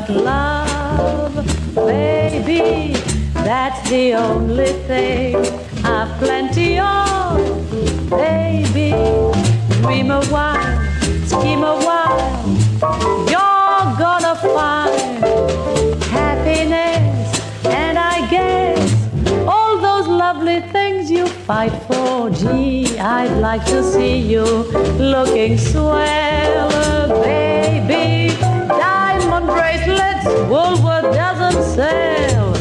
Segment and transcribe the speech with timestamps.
[0.00, 1.34] But love,
[1.74, 2.92] baby.
[3.32, 5.36] That's the only thing
[5.84, 7.38] I've plenty of,
[8.10, 8.90] baby.
[9.80, 10.76] Dream a while,
[11.24, 12.20] scheme a while.
[13.32, 15.24] You're gonna find
[16.18, 19.08] happiness, and I guess
[19.48, 22.28] all those lovely things you fight for.
[22.28, 24.44] Gee, I'd like to see you
[25.14, 26.68] looking swell,
[27.22, 28.45] baby.
[30.50, 32.52] Woolworth doesn't sell,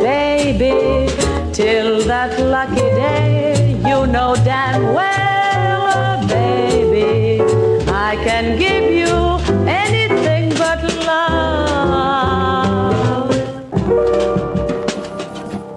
[0.00, 1.06] baby.
[1.52, 7.40] Till that lucky day, you know damn well, baby.
[7.88, 11.62] I can give you anything but love.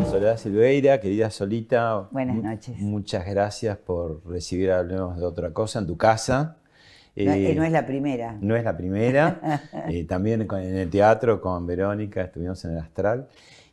[0.09, 2.07] Soledad Silveira, querida Solita.
[2.11, 2.79] Buenas noches.
[2.79, 6.57] Muchas gracias por recibir Hablemos de otra cosa en tu casa.
[7.15, 8.37] No, Eh, no es la primera.
[8.41, 9.61] no es la primera.
[9.89, 13.27] Eh, también con- en el teatro con Verónica estuvimos en el Astral.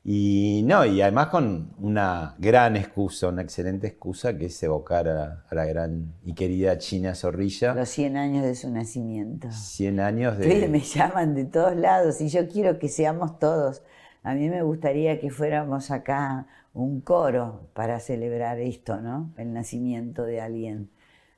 [0.04, 5.44] Y no, y además con una gran excusa, una excelente excusa que es evocar a,
[5.48, 7.72] a la gran y querida China Zorrilla.
[7.74, 9.48] Los 100 años de su nacimiento.
[9.52, 10.46] 100 años de.
[10.48, 13.82] Ustedes me llaman de todos lados y yo quiero que seamos todos.
[14.24, 19.32] A mí me gustaría que fuéramos acá un coro para celebrar esto, ¿no?
[19.36, 20.90] El nacimiento de alguien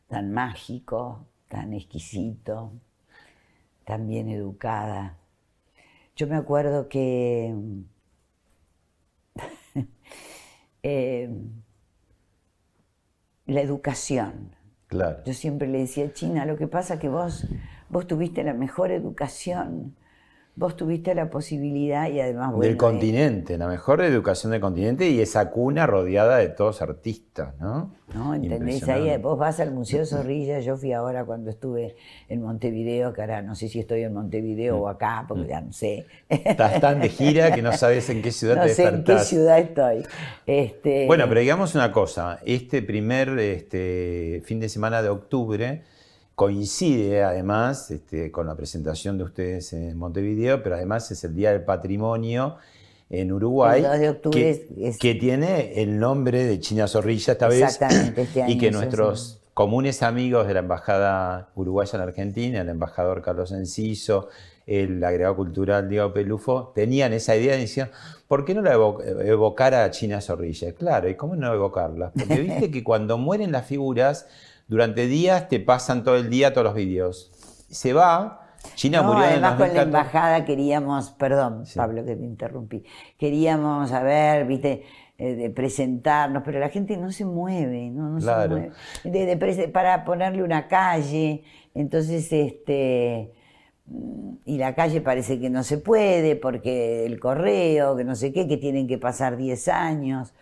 [0.09, 2.73] tan mágico, tan exquisito,
[3.85, 5.17] tan bien educada.
[6.17, 7.55] Yo me acuerdo que
[10.83, 11.31] eh,
[13.47, 14.57] la educación,
[14.89, 15.23] Claro.
[15.25, 17.47] yo siempre le decía, China, lo que pasa que vos,
[17.89, 19.95] vos tuviste la mejor educación,
[20.57, 25.09] vos tuviste la posibilidad y además bueno, del eh, continente, la mejor educación del continente
[25.09, 27.93] y esa cuna rodeada de todos artistas, ¿no?
[28.15, 28.35] ¿no?
[28.35, 28.89] ¿Entendés?
[28.89, 31.97] Ahí vos vas al Museo Zorrilla, yo fui ahora cuando estuve
[32.29, 35.73] en Montevideo, que ahora no sé si estoy en Montevideo o acá, porque ya no
[35.73, 36.07] sé.
[36.29, 39.19] Estás tan de gira que no sabes en qué ciudad no te sé en qué
[39.19, 40.05] ciudad estoy.
[40.47, 45.83] Este, Bueno, pero digamos una cosa, este primer este, fin de semana de octubre
[46.35, 51.53] coincide además este, con la presentación de ustedes en Montevideo, pero además es el Día
[51.53, 52.57] del Patrimonio
[53.11, 57.35] en Uruguay, El 2 de octubre que, es- que tiene el nombre de China Zorrilla
[57.35, 61.93] esta vez, Exactamente, este y año que es nuestros comunes amigos de la Embajada Uruguaya
[61.97, 64.29] en Argentina, el embajador Carlos Enciso,
[64.67, 67.91] el agregado cultural Diego Pelufo, tenían esa idea y decían,
[68.27, 70.73] ¿por qué no la evo- evocar a China Zorrilla?
[70.73, 72.11] Claro, ¿y cómo no evocarla?
[72.11, 74.27] Porque viste que cuando mueren las figuras,
[74.67, 77.31] durante días te pasan todo el día todos los vídeos.
[77.71, 78.41] Se va,
[78.75, 79.87] China No, murió en además con la 2014.
[79.89, 81.77] embajada queríamos, perdón, Sí.
[81.79, 82.85] Pablo, que te interrumpí,
[83.19, 84.83] queríamos, a ver, viste,
[85.19, 88.57] eh, de presentarnos, pero la gente no se mueve, no, no Claro.
[88.57, 88.71] se
[89.13, 89.37] mueve.
[89.37, 91.45] De- para ponerle una calle,
[91.75, 93.33] entonces, este,
[93.87, 98.33] mm, y la calle parece que no se puede porque el correo, que no sé
[98.33, 100.33] qué, que tienen que pasar 10 años.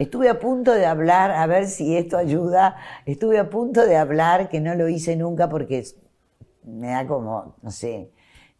[0.00, 2.74] Estuve a punto de hablar, a ver si esto ayuda,
[3.04, 5.84] estuve a punto de hablar, que no lo hice nunca porque
[6.64, 8.10] me da como, no sé,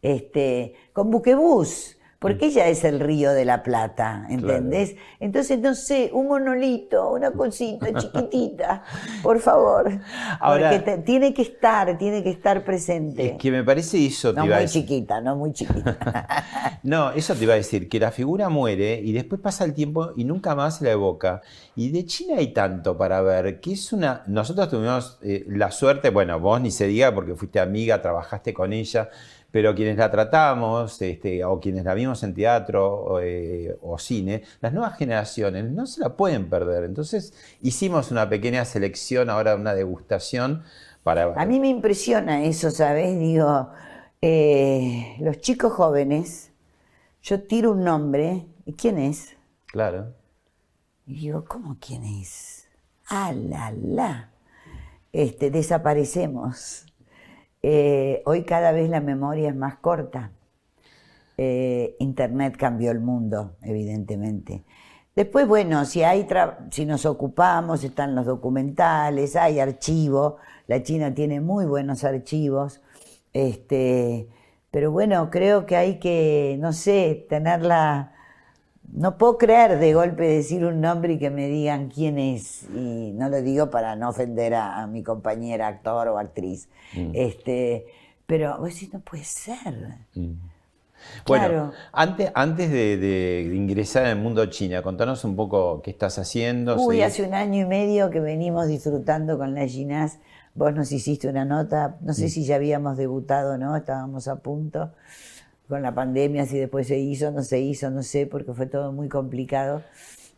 [0.03, 4.95] este, con buquebús, porque ella es el río de la Plata, ¿entendés?
[5.19, 8.83] Entonces, no sé, un monolito, una cosita chiquitita,
[9.23, 9.89] por favor.
[10.39, 13.25] Ahora- porque te- tiene que estar, tiene que estar presente.
[13.31, 14.83] Es que me parece eso, te no iba a muy decir.
[14.83, 15.97] chiquita, no muy chiquita.
[16.83, 20.11] No, eso te iba a decir, que la figura muere y después pasa el tiempo
[20.15, 21.41] y nunca más se la evoca.
[21.75, 24.23] Y de China hay tanto para ver, que es una...
[24.27, 28.73] Nosotros tuvimos eh, la suerte, bueno, vos ni se diga porque fuiste amiga, trabajaste con
[28.73, 29.09] ella,
[29.51, 34.43] pero quienes la tratamos, este, o quienes la vimos en teatro o, eh, o cine,
[34.61, 36.85] las nuevas generaciones no se la pueden perder.
[36.85, 40.63] Entonces hicimos una pequeña selección, ahora una degustación
[41.03, 41.33] para...
[41.35, 43.19] A mí me impresiona eso, ¿sabes?
[43.19, 43.69] Digo,
[44.21, 46.51] eh, los chicos jóvenes,
[47.21, 49.35] yo tiro un nombre, ¿y quién es?
[49.67, 50.13] Claro.
[51.05, 52.67] Y digo, ¿cómo quién es?
[53.09, 54.29] ¡Ah, la, la!
[55.11, 56.85] Este, desaparecemos.
[57.63, 60.31] Eh, hoy cada vez la memoria es más corta.
[61.37, 64.63] Eh, Internet cambió el mundo, evidentemente.
[65.15, 66.27] Después, bueno, si, hay
[66.71, 70.35] si nos ocupamos, están los documentales, hay archivos,
[70.67, 72.81] la China tiene muy buenos archivos,
[73.33, 74.29] este,
[74.71, 78.10] pero bueno, creo que hay que, no sé, tenerla...
[78.91, 83.11] No puedo creer de golpe decir un nombre y que me digan quién es, y
[83.13, 87.11] no lo digo para no ofender a, mi compañera actor o actriz, mm.
[87.13, 87.85] este,
[88.25, 89.97] pero vos no puede ser.
[90.13, 90.33] Mm.
[91.25, 96.75] Bueno, antes, antes de, ingresar en el mundo China, contanos un poco qué estás haciendo.
[96.75, 100.19] Uy, hace un año y medio que venimos disfrutando con la Ginás.
[100.53, 104.35] Vos nos hiciste una nota, no sé si ya habíamos debutado o no, estábamos a
[104.35, 104.91] punto
[105.71, 108.91] con la pandemia, si después se hizo, no se hizo, no sé, porque fue todo
[108.91, 109.83] muy complicado.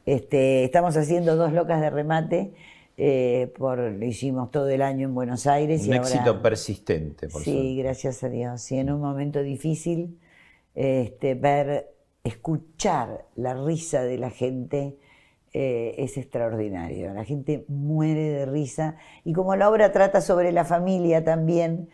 [0.05, 2.53] Este, estamos haciendo dos locas de remate.
[2.97, 5.87] Eh, por, lo hicimos todo el año en Buenos Aires.
[5.87, 8.61] Un éxito persistente, por Sí, gracias a Dios.
[8.61, 10.19] Sí, en un momento difícil,
[10.75, 14.99] este, ver, escuchar la risa de la gente
[15.51, 17.11] eh, es extraordinario.
[17.11, 21.89] La gente muere de risa y como la obra trata sobre la familia también,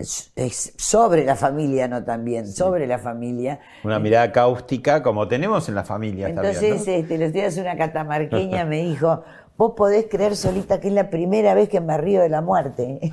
[0.00, 3.58] sobre la familia, no también, sobre la familia.
[3.82, 6.28] Una mirada cáustica como tenemos en la familia.
[6.28, 9.24] Entonces, también, este, los días una catamarqueña me dijo,
[9.58, 13.00] Vos podés creer solita que es la primera vez que me río de la muerte.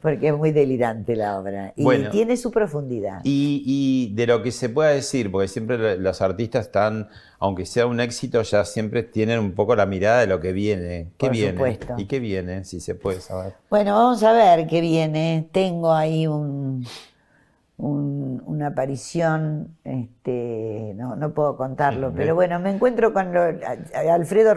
[0.00, 1.74] Porque es muy delirante la obra.
[1.76, 3.20] Y tiene su profundidad.
[3.22, 8.00] Y, de lo que se pueda decir, porque siempre los artistas están, aunque sea un
[8.00, 11.10] éxito, ya siempre tienen un poco la mirada de lo que viene.
[11.18, 11.52] ¿Qué viene?
[11.52, 11.94] Supuesto.
[11.98, 13.52] ¿Y qué viene, si se puede saber?
[13.68, 15.50] Bueno, vamos a ver qué viene.
[15.52, 16.86] Tengo ahí un
[17.80, 24.52] una aparición, este, no, no puedo contarlo, pero bueno, me encuentro con Alfredo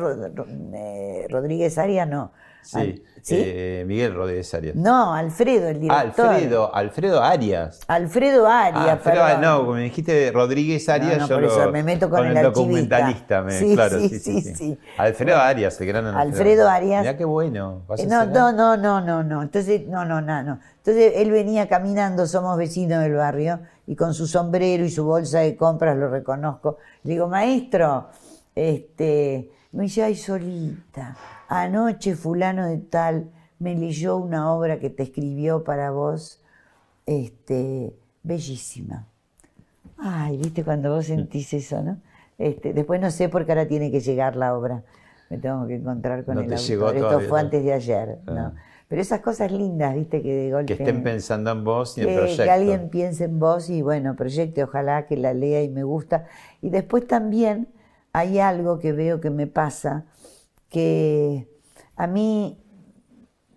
[0.73, 2.31] eh, Rodríguez Arias, no.
[2.63, 4.75] Sí, eh, Miguel Rodríguez Arias.
[4.75, 6.25] No, Alfredo, el director.
[6.25, 7.79] Alfredo, Alfredo Arias.
[7.87, 12.43] Alfredo Arias, ah, No, como me dijiste Rodríguez Arias, yo lo, me meto con, el,
[12.43, 13.49] documentalista.
[13.49, 16.21] sí, claro, sí, sí, sí, Alfredo Arias, el gran Alfredo.
[16.21, 17.01] Alfredo Arias.
[17.01, 17.83] Mirá qué bueno.
[17.97, 19.41] Eh, no, no, no, no, no, no.
[19.41, 20.59] Entonces, no, no, no, no.
[20.77, 25.39] Entonces él venía caminando, somos vecinos del barrio, y con su sombrero y su bolsa
[25.39, 26.77] de compras lo reconozco.
[27.03, 28.09] Le digo, maestro,
[28.53, 31.17] este, me dice, ay, solita,
[31.47, 36.41] anoche fulano de tal me leyó una obra que te escribió para vos,
[37.05, 39.07] este, bellísima.
[39.97, 41.97] Ay, viste cuando vos sentís eso, ¿no?
[42.37, 44.83] Este, después no sé por qué ahora tiene que llegar la obra.
[45.29, 46.95] Me tengo que encontrar con el autor.
[46.95, 48.39] Esto fue antes de ayer, ¿no?
[48.39, 48.53] Ah.
[48.87, 50.75] Pero esas cosas lindas, viste, que de golpe...
[50.75, 52.43] Que estén pensando en vos y en el proyecto.
[52.43, 56.25] Que alguien piense en vos y bueno, proyecte, ojalá que la lea y me gusta.
[56.61, 57.69] Y después también
[58.13, 60.05] hay algo que veo que me pasa,
[60.69, 61.49] que
[61.95, 62.63] a mí,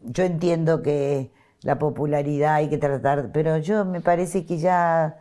[0.02, 1.30] yo entiendo que
[1.62, 5.18] la popularidad hay que tratar, pero yo me parece que ya,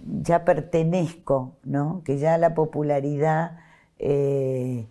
[0.00, 2.02] ya pertenezco, ¿no?
[2.04, 3.58] Que ya la popularidad...
[3.98, 4.86] Eh,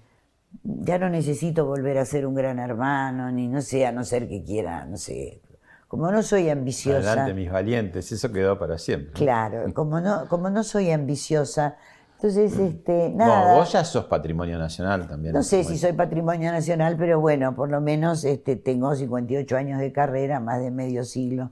[0.64, 4.28] ya no necesito volver a ser un gran hermano, ni no sé, a no ser
[4.28, 5.42] que quiera, no sé.
[5.88, 7.12] Como no soy ambiciosa.
[7.12, 9.14] Adelante, mis valientes, eso quedó para siempre.
[9.14, 11.78] Claro, como no, como no soy ambiciosa,
[12.16, 13.56] entonces, este, nada.
[13.56, 15.34] vos ya sos patrimonio nacional también.
[15.34, 19.80] No sé si soy patrimonio nacional, pero bueno, por lo menos este, tengo 58 años
[19.80, 21.52] de carrera, más de medio siglo.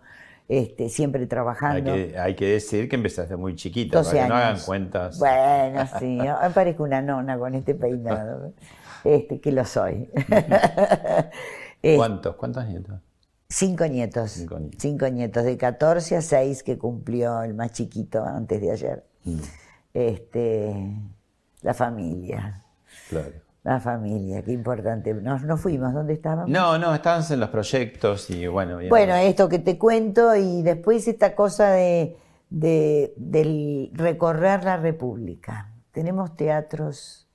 [0.49, 1.93] Este, siempre trabajando.
[2.19, 5.17] Hay que, decir que empezaste muy chiquita, para que no hagan cuentas.
[5.17, 6.19] Bueno, sí,
[6.53, 8.53] parezco una nona con este peinado.
[9.03, 10.09] este, que lo soy.
[11.95, 12.35] ¿Cuántos?
[12.35, 12.95] ¿Cuántos nietos?
[13.47, 14.45] Cinco nietos.
[14.77, 15.43] Cinco nietos.
[15.43, 19.03] de 14 a 6 que cumplió el más chiquito antes de ayer.
[19.23, 19.39] Mm.
[19.93, 20.73] Este,
[21.61, 22.63] la familia.
[23.09, 23.31] Claro.
[23.63, 25.13] La familia, qué importante.
[25.13, 26.49] Nos, no fuimos, ¿dónde estábamos?
[26.49, 28.79] No, no, estábamos en los proyectos y bueno.
[28.89, 32.17] Bueno, esto que te cuento y después esta cosa de,
[32.49, 35.71] de, del recorrer la República.
[35.93, 37.29] Tenemos teatros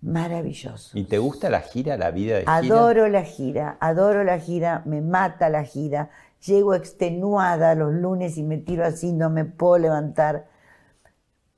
[0.00, 0.96] maravilloso.
[0.96, 2.56] ¿Y te gusta la gira, la vida de gira?
[2.56, 6.10] Adoro la gira, adoro la gira, me mata la gira.
[6.46, 10.46] Llego extenuada los lunes y me tiro así, no me puedo levantar.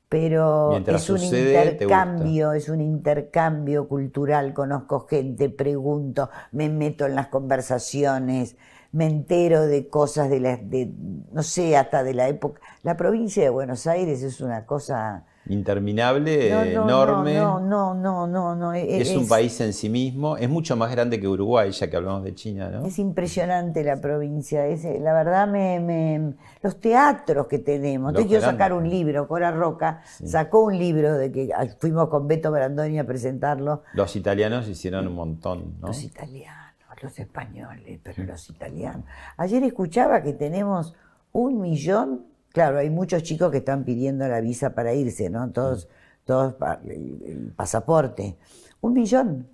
[0.08, 7.28] Pero es un intercambio, es un intercambio cultural, conozco gente, pregunto, me meto en las
[7.28, 8.56] conversaciones,
[8.90, 10.90] me entero de cosas de la, de,
[11.30, 12.60] no sé, hasta de la época.
[12.82, 17.34] La provincia de Buenos Aires es una cosa interminable, enorme.
[17.34, 18.74] No, no, no, no, no.
[18.74, 21.96] E, es, un país en sí mismo, es mucho más grande que Uruguay, ya que
[21.96, 22.86] hablamos de China, ¿no?
[22.86, 28.14] Es impresionante la provincia, es, la verdad me, los teatros que tenemos.
[28.14, 32.50] Yo quiero sacar un libro, Cora Roca sacó un libro de que fuimos con Beto
[32.50, 33.82] Brandoni a presentarlo.
[33.94, 35.88] Los italianos hicieron un montón, ¿no?
[35.88, 39.04] Los italianos, los españoles, pero los italianos.
[39.36, 40.94] Ayer escuchaba que tenemos
[41.32, 42.26] un millón
[42.58, 45.48] Claro, hay muchos chicos que están pidiendo la visa para irse, ¿no?
[45.52, 45.86] Todos,
[46.24, 48.36] todos pa- el, el pasaporte.
[48.80, 49.46] Un millón.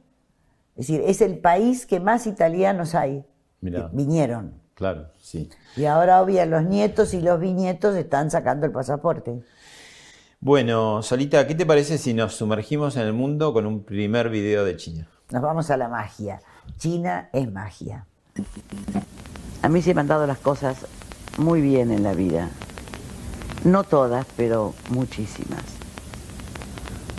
[0.75, 3.23] Es decir, es el país que más italianos hay.
[3.61, 3.91] Mirá.
[3.93, 4.55] Vinieron.
[4.73, 5.51] Claro, sí.
[5.77, 9.39] Y ahora, obvio, los nietos y los bisnietos están sacando el pasaporte.
[10.41, 14.65] Bueno, Solita, ¿qué te parece si nos sumergimos en el mundo con un primer video
[14.65, 15.07] de China?
[15.31, 16.41] Nos vamos a la magia.
[16.79, 18.07] China es magia.
[19.61, 20.87] A mí se me han dado las cosas
[21.37, 22.49] muy bien en la vida.
[23.65, 25.63] No todas, pero muchísimas.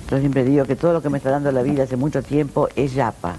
[0.09, 2.69] Yo siempre digo que todo lo que me está dando la vida hace mucho tiempo
[2.75, 3.37] es yapa.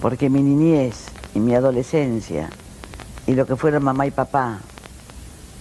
[0.00, 2.50] Porque mi niñez y mi adolescencia
[3.26, 4.58] y lo que fueron mamá y papá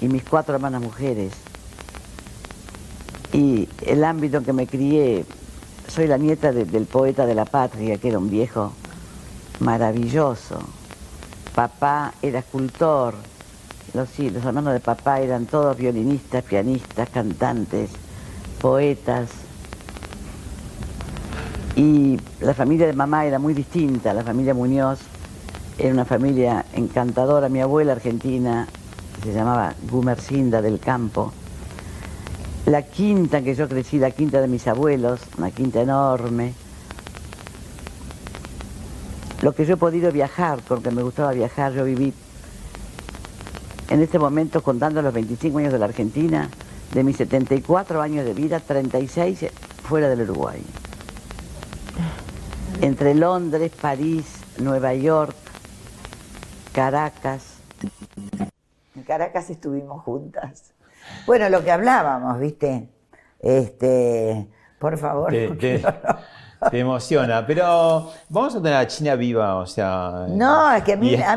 [0.01, 1.33] y mis cuatro hermanas mujeres
[3.33, 5.25] y el ámbito en que me crié,
[5.87, 8.73] soy la nieta de- del poeta de la patria, que era un viejo
[9.59, 10.59] maravilloso.
[11.53, 13.15] Papá era escultor,
[13.95, 17.89] los, los hermanos de papá eran todos violinistas, pianistas, cantantes,
[18.61, 19.29] poetas.
[21.75, 24.99] Y la familia de mamá era muy distinta, la familia Muñoz
[25.77, 27.49] era una familia encantadora.
[27.49, 28.67] Mi abuela argentina
[29.23, 31.33] se llamaba Gumercinda del Campo.
[32.65, 36.53] La quinta que yo crecí, la quinta de mis abuelos, una quinta enorme.
[39.41, 42.13] Lo que yo he podido viajar, porque me gustaba viajar, yo viví
[43.89, 46.49] en este momento, contando los 25 años de la Argentina,
[46.93, 49.45] de mis 74 años de vida, 36
[49.83, 50.61] fuera del Uruguay.
[52.81, 54.25] Entre Londres, París,
[54.59, 55.35] Nueva York,
[56.73, 57.57] Caracas.
[58.95, 60.73] En Caracas estuvimos juntas.
[61.25, 62.89] Bueno, lo que hablábamos, ¿viste?
[63.39, 64.47] Este,
[64.79, 65.31] por favor.
[65.31, 65.55] Te, no-
[66.69, 70.25] te emociona, pero vamos a tener a China viva, o sea.
[70.29, 71.35] No, es que a mí, a.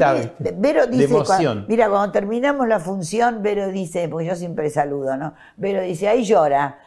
[0.57, 1.65] Vero dice, cua- emoción.
[1.69, 5.35] mira, cuando terminamos la función, Vero dice, porque yo siempre saludo, ¿no?
[5.57, 6.79] Vero dice, ahí llora.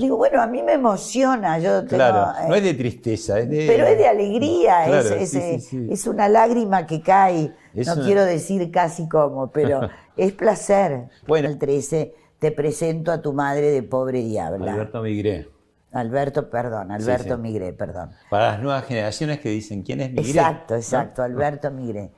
[0.00, 3.50] Digo, bueno, a mí me emociona, yo tengo, Claro, no eh, es de tristeza, es
[3.50, 3.66] de.
[3.66, 5.88] pero es de alegría, es, Claro, es, sí, eh, sí, sí.
[5.90, 9.80] es una lágrima que cae, Es no una- quiero decir casi como, pero
[10.16, 11.08] es placer.
[11.26, 11.48] Bueno.
[11.50, 14.72] El 13, te presento a tu madre de pobre diabla.
[14.72, 15.48] Alberto Migré.
[15.92, 17.40] Alberto, perdón, Alberto sí.
[17.40, 18.10] Migré, perdón.
[18.30, 20.30] Para las nuevas generaciones que dicen quién es Migré.
[20.30, 20.80] Exacto, ¿no?
[20.80, 22.10] exacto, Alberto Migré.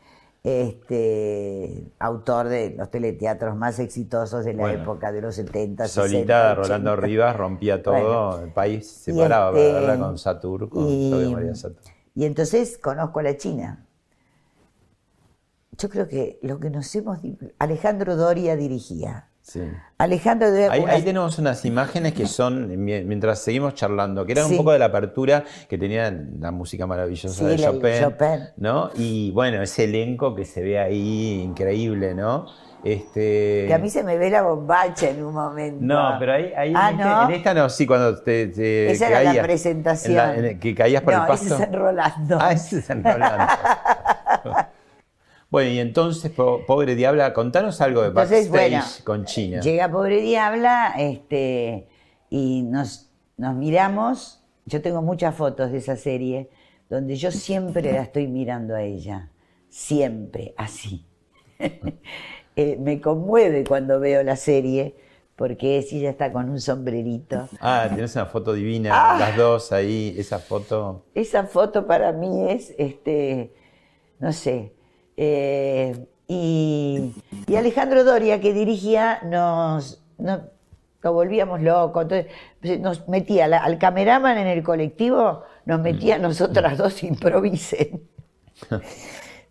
[0.42, 4.82] Este, autor de los teleteatros más exitosos de la Bueno.
[4.82, 6.62] época de los 70, 60, Solita de 80.
[6.62, 8.44] Rolando Rivas rompía todo, Bueno.
[8.44, 11.82] el país se paraba este, para verla con Satur, con y- María Satur.
[12.14, 13.86] Y entonces conozco a la China.
[15.78, 17.18] Yo creo que lo que nos hemos...
[17.58, 19.28] Alejandro Doria dirigía.
[19.52, 19.62] Sí.
[19.98, 20.70] Alejandro Doria...
[20.70, 24.52] Ahí, ahí tenemos unas imágenes que son, mi- mientras seguimos charlando, que eran Sí.
[24.52, 28.40] un poco de la apertura que tenía la música maravillosa Sí, de Chopin, Chopin.
[28.58, 28.90] ¿no?
[28.94, 32.46] Y bueno, ese elenco que se ve ahí, increíble, ¿no?
[32.84, 33.64] Este...
[33.66, 35.78] Que a mí se me ve la bombacha en un momento.
[35.84, 37.24] No, pero ahí, ahí Ah, en, este- ¿no?
[37.24, 40.12] en esta no, sí, cuando te, te Esa era la caías, presentación.
[40.12, 41.46] en la- en el- que caías por no, el pasto.
[41.46, 42.38] ese es en Rolando.
[42.40, 43.44] Ah, ese es en Rolando.
[45.50, 49.60] bueno, y entonces, po- pobre Diabla, contanos algo de Entonces, backstage bueno, con China.
[49.60, 51.88] Llega Pobre Diabla este,
[52.30, 54.42] y nos, nos miramos.
[54.66, 56.50] Yo tengo muchas fotos de esa serie
[56.88, 59.30] donde yo siempre la estoy mirando a ella.
[59.68, 61.04] Siempre, así.
[62.56, 64.96] Eh, me conmueve cuando veo la serie
[65.36, 67.48] porque es, ella está con un sombrerito.
[67.60, 69.16] Ah, tenés una foto divina, Ah.
[69.18, 71.06] las dos ahí, esa foto.
[71.14, 73.54] Esa foto para mí es, este,
[74.18, 74.72] no sé.
[75.22, 77.12] Eh, y,
[77.46, 80.40] y Alejandro Doria, que dirigía, nos, nos,
[81.02, 82.02] nos volvíamos locos.
[82.04, 88.02] Entonces, nos metía la- al cameraman en el colectivo, nos metía a nosotras dos improvisen.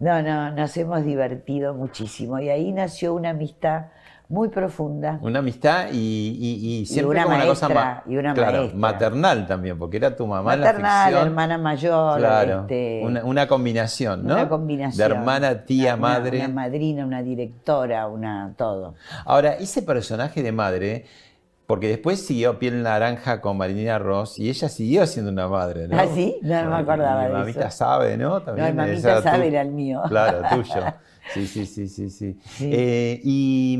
[0.01, 2.39] No, no, nos hemos divertido muchísimo.
[2.39, 3.87] Y ahí nació una amistad
[4.29, 5.17] muy profunda.
[5.21, 8.79] Una amistad y, y- y siempre una como una cosa ma- y una claro, maestra.
[8.79, 11.27] maternal también, porque era tu mamá en la Maternal, ficción.
[11.27, 14.35] hermana mayor, Claro, este, una, una combinación, ¿no?
[14.35, 14.97] Una combinación.
[15.09, 16.37] De hermana, tía, Una- madre.
[16.37, 18.93] Una madrina, una directora, una todo.
[19.25, 21.05] Ahora, ese personaje de madre,
[21.69, 25.99] porque después siguió Piel Naranja con Marilina Ross y ella siguió siendo una madre, ¿no?
[25.99, 26.39] ¿Ah, sí?
[26.41, 27.77] No, no me acordaba de mamita eso.
[27.77, 28.29] sabe, ¿no?
[28.31, 30.01] No, También el mamita tu- sabe era el mío.
[30.09, 30.81] Claro, tuyo.
[31.31, 32.35] Sí, sí, sí, sí, sí.
[32.57, 32.71] Sí.
[32.73, 33.79] Eh, y,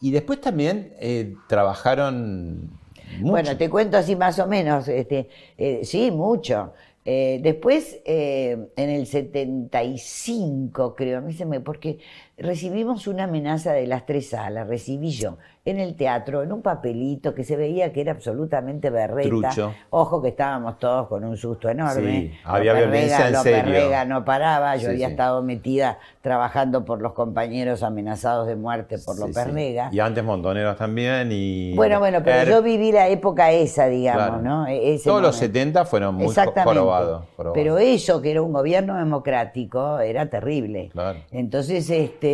[0.00, 2.70] y después también eh, trabajaron
[3.18, 3.32] mucho.
[3.32, 4.86] Bueno, te cuento así más o menos.
[4.86, 6.72] Este, eh, sí, mucho.
[7.04, 11.58] Después, en el 75, creo, a mí se me.
[11.58, 11.98] Porque
[12.40, 17.34] recibimos una amenaza de las tres salas, recibí yo, en el teatro, en un papelito
[17.34, 19.28] que se veía que era absolutamente berreta.
[19.28, 19.74] Trucho.
[19.90, 22.10] Ojo que estábamos todos con un susto enorme.
[22.10, 23.64] Sí, había violencia en lo serio.
[23.74, 25.12] Perrega no paraba, yo Sí, había sí.
[25.12, 29.32] estado metida trabajando por los compañeros amenazados de muerte por sí.
[29.34, 29.90] Perrega.
[29.92, 31.74] Y antes Montoneros también y...
[31.74, 34.42] Bueno, bueno, pero Er- yo viví la época esa, digamos, Claro.
[34.42, 34.66] ¿no?
[34.66, 35.52] E- ese Todos los momento.
[35.58, 37.24] 70 fueron muy jorobados.
[37.54, 40.88] Pero eso, que era un gobierno democrático, era terrible.
[40.92, 41.18] Claro.
[41.30, 42.29] Entonces, este,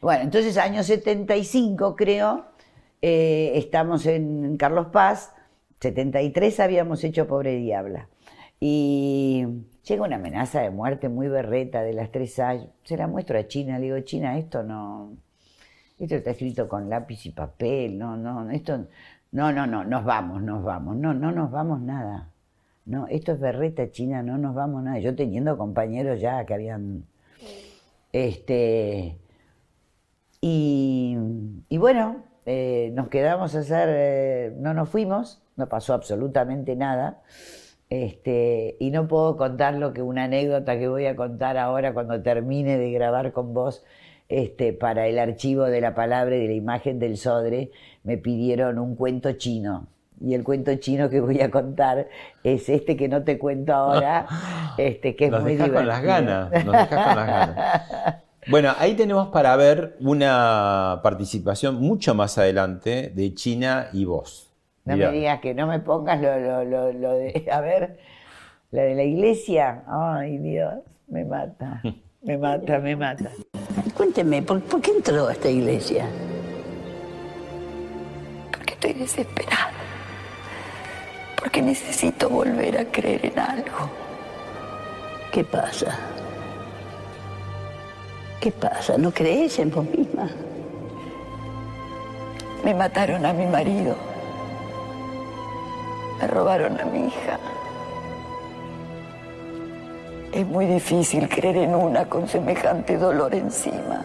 [0.00, 2.46] bueno, entonces año 75 creo,
[3.02, 5.32] eh, estamos en Carlos Paz,
[5.80, 8.08] 73 habíamos hecho Pobre Diabla.
[8.60, 9.46] Y
[9.84, 12.58] llega una amenaza de muerte muy berreta de las tres A.
[12.84, 15.16] Se la muestro a China, le digo, China, esto no,
[15.98, 18.86] esto está escrito con lápiz y papel, no, no, esto,
[19.32, 22.30] no, no, no, nos vamos, nos vamos, no, no nos vamos nada.
[22.86, 24.98] No, esto es berreta china, no nos vamos nada.
[24.98, 27.04] Yo teniendo compañeros ya que habían,
[28.12, 29.18] este,
[30.40, 31.16] y,
[31.68, 37.22] y bueno, eh, nos quedamos a hacer, eh, no nos fuimos, no pasó absolutamente nada.
[37.90, 42.22] Este, y no puedo contar lo que una anécdota que voy a contar ahora cuando
[42.22, 43.84] termine de grabar con vos
[44.28, 47.72] este, para el archivo de la palabra y de la imagen del Sodre,
[48.04, 49.88] me pidieron un cuento chino.
[50.20, 52.08] Y el cuento chino que voy a contar
[52.44, 54.26] es este que no te cuento ahora,
[54.78, 56.36] este, que es Nos muy dejás con las divertido.
[56.50, 58.16] ganas, nos dejás con las ganas.
[58.46, 64.50] Bueno, ahí tenemos para ver una participación mucho más adelante de China y vos.
[64.86, 65.10] No Mirá.
[65.10, 67.98] me digas que no me pongas lo, lo, lo, lo de, a ver,
[68.70, 69.84] la de la iglesia.
[69.86, 70.72] Ay, Dios,
[71.08, 71.82] me mata,
[72.22, 73.30] me mata, me mata.
[73.94, 76.06] Cuénteme, ¿por, por qué entró a esta iglesia?
[78.50, 79.70] Porque estoy desesperada.
[81.40, 83.90] Porque necesito volver a creer en algo.
[85.32, 85.98] ¿Qué pasa?
[88.40, 88.98] ¿Qué pasa?
[88.98, 90.28] ¿No crees en vos misma?
[92.64, 93.96] Me mataron a mi marido.
[96.20, 97.38] Me robaron a mi hija.
[100.32, 104.04] Es muy difícil creer en una con semejante dolor encima.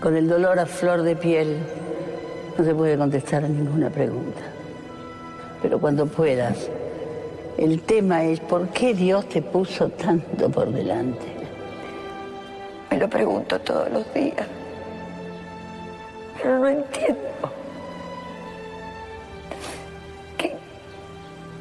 [0.00, 1.58] Con el dolor a flor de piel
[2.56, 4.55] no se puede contestar a ninguna pregunta.
[5.62, 6.68] Pero cuando puedas,
[7.58, 11.26] el tema es por qué Dios te puso tanto por delante.
[12.90, 14.46] Me lo pregunto todos los días.
[16.42, 17.20] Pero no entiendo.
[20.36, 20.54] ¿Qué,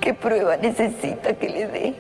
[0.02, 1.96] qué prueba necesita que le dé?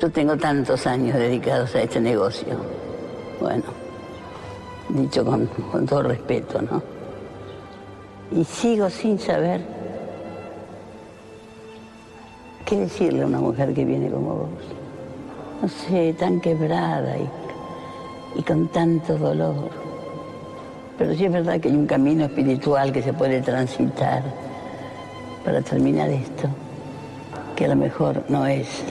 [0.00, 2.56] Yo tengo tantos años dedicados a este negocio.
[3.40, 3.64] Bueno,
[4.90, 6.97] dicho con, con todo respeto, ¿no?
[8.30, 9.60] Y sigo sin saber
[12.64, 14.48] qué decirle a una mujer que viene como vos.
[15.62, 17.28] No sé, tan quebrada y,
[18.38, 19.70] y con tanto dolor.
[20.98, 24.22] Pero sí es verdad que hay un camino espiritual que se puede transitar
[25.44, 26.48] para terminar esto,
[27.56, 28.84] que a lo mejor no es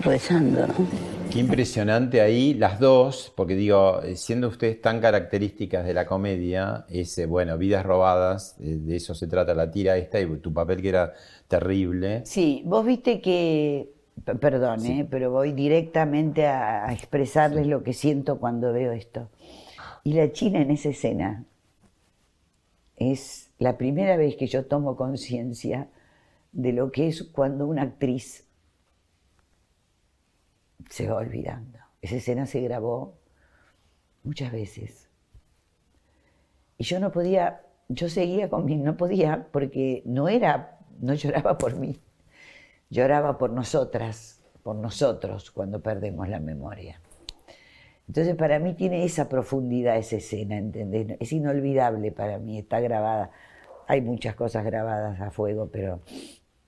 [0.00, 1.09] rezando, ¿no?
[1.30, 6.86] Qué impresionante ahí las dos, porque digo, eh, siendo ustedes tan características de la comedia,
[6.88, 10.82] ese, bueno, vidas robadas, eh, de eso se trata la tira esta y tu papel
[10.82, 11.12] que era
[11.46, 12.22] terrible.
[12.24, 13.92] Sí, vos viste que,
[14.40, 19.28] perdón, eh, pero voy directamente a, a expresarles lo que siento cuando veo esto.
[20.02, 21.44] Y la China en esa escena
[22.96, 25.86] es la primera vez que yo tomo conciencia
[26.50, 28.49] de lo que es cuando una actriz
[30.90, 31.78] se va olvidando.
[32.02, 33.14] Esa escena se grabó
[34.22, 35.08] muchas veces.
[36.76, 41.56] Y yo no podía, yo seguía con mi, no podía, porque no era, no lloraba
[41.56, 42.00] por mí,
[42.90, 47.00] lloraba por nosotras, por nosotros cuando perdemos la memoria.
[48.08, 51.16] Entonces para mí tiene esa profundidad esa escena, ¿entendés?
[51.20, 53.30] Es inolvidable para mí, está grabada.
[53.86, 56.00] Hay muchas cosas grabadas a fuego, pero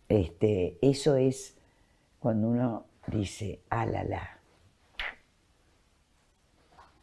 [0.09, 1.57] este, eso es
[2.21, 4.39] cuando uno dice, ah, la, la.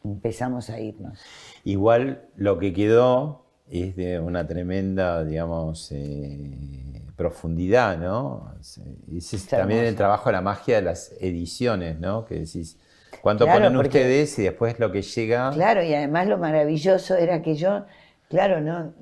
[0.04, 1.20] Empezamos a irnos.
[1.66, 8.54] Igual lo que quedó es de una tremenda, digamos, eh, profundidad, ¿no?
[8.62, 8.82] Ese
[9.18, 12.26] es Está también el trabajo de la magia de las ediciones, ¿no?
[12.26, 12.78] Que decís,
[13.22, 15.52] ¿cuánto Claro, ponen porque- ustedes y después lo que llega?
[15.52, 17.86] Claro, y además lo maravilloso era que yo,
[18.30, 18.94] claro, no,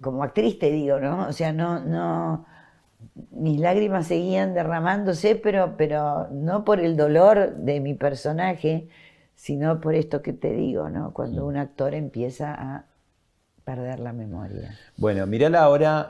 [0.00, 1.28] como actriz te digo, ¿no?
[1.28, 2.46] O sea, no, no,
[3.30, 8.88] mis lágrimas seguían derramándose, pero, pero no por el dolor de mi personaje,
[9.34, 11.12] sino por esto que te digo, ¿no?
[11.12, 12.84] Cuando un actor empieza a
[13.64, 14.76] perder la memoria.
[14.96, 16.08] Bueno, mirala ahora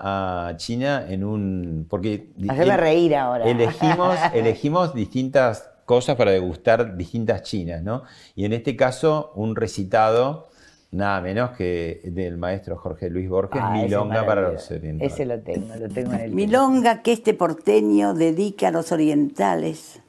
[0.49, 1.87] a China en un...
[1.89, 3.49] Porque Hacerla el- reír ahora.
[3.49, 8.05] Elegimos, elegimos distintas cosas para degustar distintas chinas, ¿no?
[8.35, 10.50] Y en este caso, un recitado
[10.93, 15.13] nada menos que del maestro Jorge Luis Borges, Ah, Milonga para los orientales.
[15.13, 20.01] Ese lo tengo, lo tengo en el Milonga que este porteño dedica a los orientales,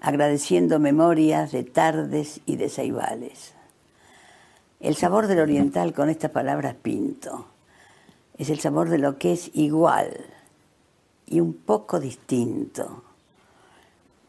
[0.00, 3.54] agradeciendo memorias de tardes y de ceibales.
[4.80, 7.46] El sabor del oriental con estas palabras pinto
[8.36, 10.10] es el sabor de lo que es igual
[11.24, 13.02] y un poco distinto.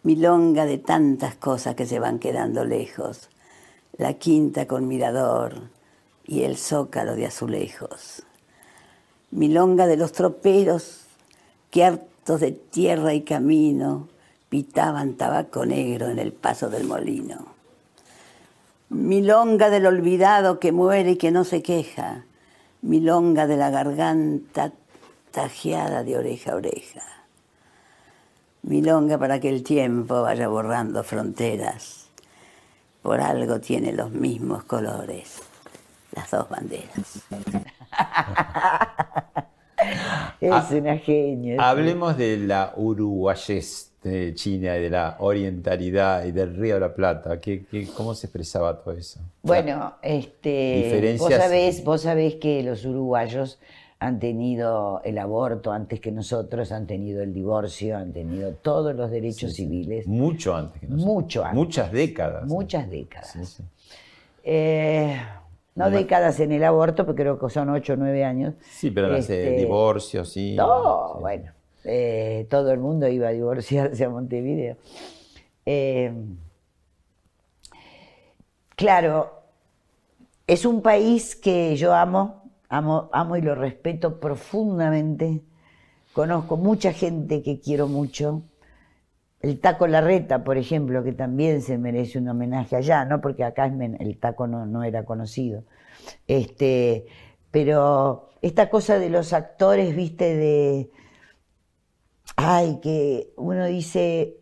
[0.04, 3.30] Milonga de tantas cosas que se van quedando lejos,
[3.98, 5.77] la quinta con mirador
[6.28, 8.24] y el zócalo de azulejos.
[9.32, 11.06] Milonga de los troperos
[11.72, 14.08] que hartos de tierra y camino
[14.50, 17.58] pitaban tabaco negro en el paso del molino.
[18.90, 22.26] Milonga del olvidado que muere y que no se queja.
[22.82, 24.72] Milonga de la garganta
[25.32, 27.02] tajeada de oreja a oreja.
[28.64, 32.08] Milonga para que el tiempo vaya borrando fronteras.
[33.02, 35.42] Por algo tiene los mismos colores,
[36.18, 37.24] las dos banderas.
[40.42, 41.70] Es Ah, una genia.
[41.70, 46.94] Hablemos de la uruguayés de China y de la orientalidad y del Río de la
[46.96, 47.40] Plata.
[47.40, 49.20] ¿Qué, qué- cómo se expresaba todo eso?
[49.44, 50.86] Bueno, este, vos
[51.30, 53.60] Diferencias- sabés, vos sabés que los uruguayos
[54.00, 59.10] han tenido el aborto antes que nosotros, han tenido el divorcio, han tenido todos los
[59.12, 61.14] derechos civiles, Mucho antes que nosotros.
[61.16, 61.56] Mucho antes.
[61.56, 62.46] Muchas décadas.
[62.46, 63.32] muchas décadas.
[63.32, 63.64] Sí, sí.
[64.44, 65.20] Eh,
[65.78, 68.56] no décadas en el aborto, porque creo que son ocho o nueve años.
[68.70, 70.56] Sí, pero sé, Este, divorcios, sí.
[70.56, 71.20] No, Sí.
[71.22, 71.52] bueno,
[71.86, 74.78] eh, todo el mundo iba a divorciarse a Montevideo.
[75.66, 76.12] Eh,
[78.76, 79.32] claro,
[80.48, 85.42] es un país que yo amo, amo, amo y lo respeto profundamente.
[86.14, 88.42] Conozco mucha gente que quiero mucho.
[89.42, 93.22] El taco Larreta, por ejemplo, que también se merece un homenaje allá, ¿no?
[93.22, 95.64] Porque acá el taco no, no era conocido.
[96.28, 97.06] Este,
[97.52, 100.92] pero esta cosa de los actores, viste, de.
[102.36, 104.40] Ay, que uno dice.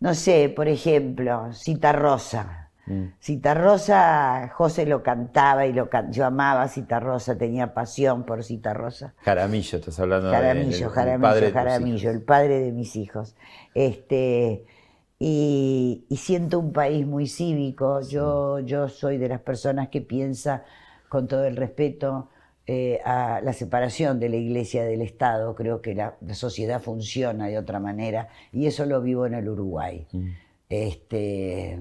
[0.00, 2.65] No sé, por ejemplo, Cita Rosa.
[2.86, 3.04] Mm.
[3.18, 8.24] Cita Rosa, José lo cantaba y lo can- yo amaba a Cita Rosa, tenía pasión
[8.24, 9.14] por Cita Rosa.
[9.22, 13.34] Jaramillo, estás hablando de- Jaramillo, Jaramillo, padre Jaramillo, el padre de mis hijos.
[13.74, 14.64] Este,
[15.18, 18.00] y, y siento un país muy cívico.
[18.02, 20.62] Yo, yo soy de las personas que piensa,
[21.08, 22.28] con todo el respeto,
[22.68, 25.54] eh, a la separación de la iglesia del Estado.
[25.54, 29.48] Creo que la, la sociedad funciona de otra manera y eso lo vivo en el
[29.48, 30.06] Uruguay.
[30.12, 30.28] Mm.
[30.68, 31.78] Este,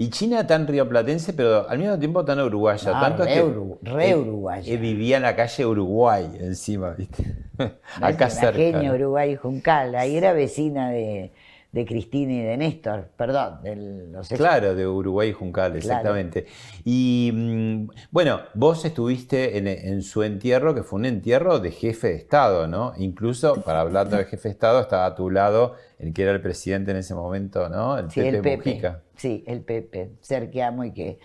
[0.00, 2.92] Y China tan rioplatense, pero al mismo tiempo tan uruguaya.
[2.94, 3.40] Ah, tanto re que
[3.82, 4.72] re eh, uruguaya.
[4.72, 7.24] eh, vivía en la calle Uruguay encima, ¿viste?
[8.00, 8.56] Acá cerca.
[8.56, 8.94] genia ¿no?
[8.94, 9.94] Uruguay Juncal.
[9.96, 11.32] Ahí era vecina de,
[11.72, 13.74] de Cristina y de Néstor, perdón, de
[14.12, 16.46] los ex- Claro, de Uruguay y Juncal, exactamente.
[16.84, 22.08] Y mm, bueno, vos estuviste en, en su entierro, que fue un entierro de jefe
[22.08, 22.92] de Estado, ¿no?
[22.98, 26.40] Incluso, para hablar de jefe de Estado, estaba a tu lado el que era el
[26.40, 27.98] presidente en ese momento, ¿no?
[27.98, 28.56] El Sí, Pepe el Pepe.
[28.70, 29.02] Mujica.
[29.16, 31.18] Sí, el Pepe, ser que amo y que.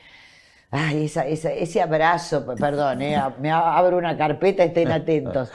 [0.75, 5.51] Ay, esa, esa- ese abrazo, perdón, eh, me abro una carpeta, estén atentos.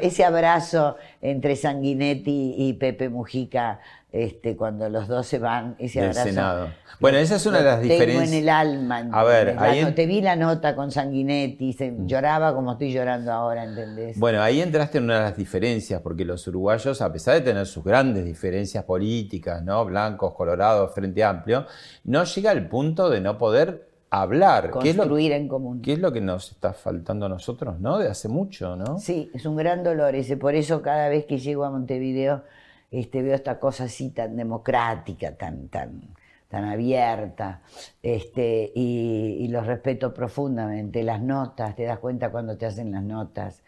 [0.00, 6.10] Ese abrazo entre Sanguinetti y Pepe Mujica, este, cuando los dos se van, ese Del
[6.10, 6.28] abrazo.
[6.28, 6.68] Senado.
[7.00, 8.28] Bueno, esa es una de las tengo diferencias.
[8.32, 9.08] en el alma.
[9.12, 9.56] A ver, ¿entendés?
[9.56, 13.64] La ahí en- te vi la nota con Sanguinetti, se- lloraba como estoy llorando ahora,
[13.64, 14.18] ¿entendés?
[14.18, 17.66] Bueno, ahí entraste en una de las diferencias, porque los uruguayos, a pesar de tener
[17.66, 19.84] sus grandes diferencias políticas, ¿no?
[19.84, 21.66] Blancos, colorados, Frente Amplio,
[22.04, 24.70] no llega al punto de no poder hablar.
[24.82, 25.82] ¿Qué es, lo, Construir en común.
[25.82, 27.98] qué es lo que nos está faltando a nosotros, ¿no?
[27.98, 28.98] De hace mucho, ¿no?
[28.98, 30.36] Sí, es un gran dolor ese.
[30.38, 32.42] Por eso cada vez que llego a Montevideo
[32.90, 36.02] este, veo esta cosa así tan democrática, tan, tan,
[36.48, 37.62] tan abierta,
[38.02, 41.02] este, y, y los respeto profundamente.
[41.02, 43.62] Las notas, te das cuenta cuando te hacen las notas.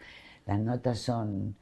[0.45, 1.55] Las notas son,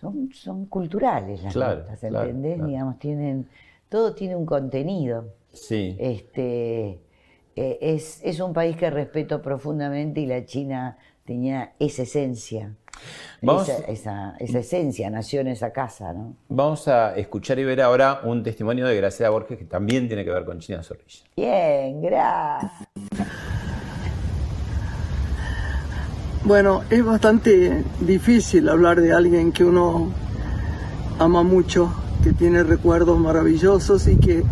[0.00, 2.54] son, son culturales, las Claro, notas, claro, ¿entendés?
[2.56, 2.68] claro.
[2.68, 3.48] Digamos, tienen,
[3.88, 5.34] todo tiene un contenido.
[5.52, 5.94] Sí.
[5.98, 7.00] Este,
[7.56, 12.74] eh, es, es un país que respeto profundamente y la China tenía esa esencia.
[13.42, 16.34] Vamos- Esa, esa- esa esencia nació en esa casa, ¿no?
[16.48, 20.30] Vamos a escuchar y ver ahora un testimonio de Graciela Borges que también tiene que
[20.30, 21.24] ver con China Zorrilla.
[21.36, 22.72] Bien, gracias.
[26.44, 30.10] Bueno, es bastante difícil hablar de alguien que uno
[31.18, 31.92] ama mucho,
[32.24, 34.42] que tiene recuerdos maravillosos y que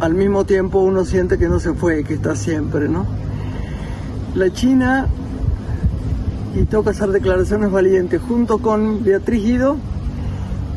[0.00, 3.06] al mismo tiempo uno siente que no se fue, que está siempre, ¿no?
[4.34, 5.06] La China,
[6.60, 9.76] y que hacer declaraciones valientes, junto con Beatriz Guido,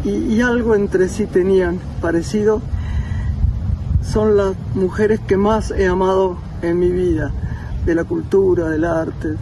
[0.03, 2.61] y, y algo entre sí tenían parecido,
[4.01, 7.31] son las mujeres que más he amado en mi vida,
[7.85, 9.35] de la cultura, del arte,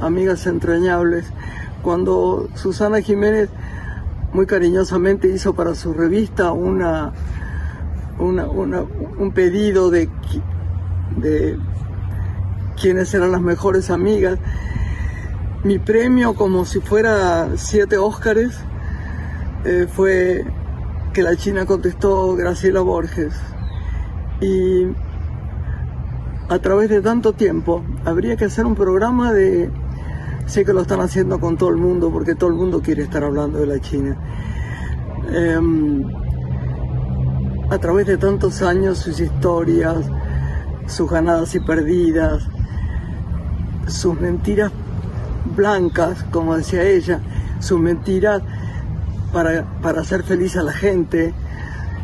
[0.00, 1.26] amigas entrañables.
[1.82, 3.48] Cuando Susana Jiménez
[4.32, 7.12] muy cariñosamente hizo para su revista una,
[8.18, 10.08] un pedido de,
[11.16, 11.56] de
[12.80, 14.38] quiénes eran las mejores amigas,
[15.64, 18.58] mi premio como si fuera siete Óscares
[19.64, 20.44] eh, fue
[21.12, 23.34] que la China contestó Graciela Borges.
[24.40, 24.86] Y
[26.48, 29.70] a través de tanto tiempo habría que hacer un programa de...
[30.46, 33.22] Sé que lo están haciendo con todo el mundo porque todo el mundo quiere estar
[33.22, 34.16] hablando de la China.
[35.30, 36.04] Em,
[37.68, 40.08] a través de tantos años sus historias,
[40.86, 42.48] sus ganadas y perdidas,
[43.88, 44.72] sus mentiras
[45.54, 47.20] blancas, como decía ella,
[47.60, 48.42] sus mentiras
[49.32, 51.34] para, para hacer feliz a la gente,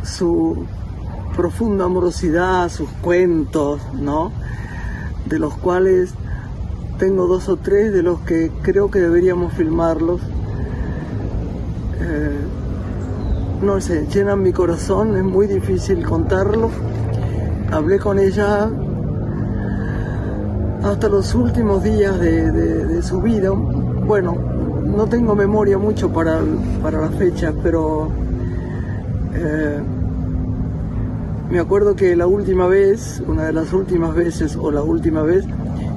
[0.02, 0.66] su
[1.36, 4.32] profunda amorosidad, sus cuentos, ¿no?
[5.26, 6.14] De los cuales
[6.98, 10.20] tengo dos o tres de los que creo que deberíamos filmarlos.
[12.00, 12.40] Eh,
[13.62, 16.70] no sé, llenan mi corazón, es muy difícil contarlo.
[17.72, 18.70] Hablé con ella
[20.84, 23.50] hasta los últimos días de, su vida.
[23.50, 24.36] Bueno,
[24.84, 26.40] no tengo memoria mucho para,
[26.82, 28.08] para las fechas, pero
[29.34, 29.80] eh,
[31.50, 35.44] me acuerdo que la última vez, una de las últimas veces o la última vez,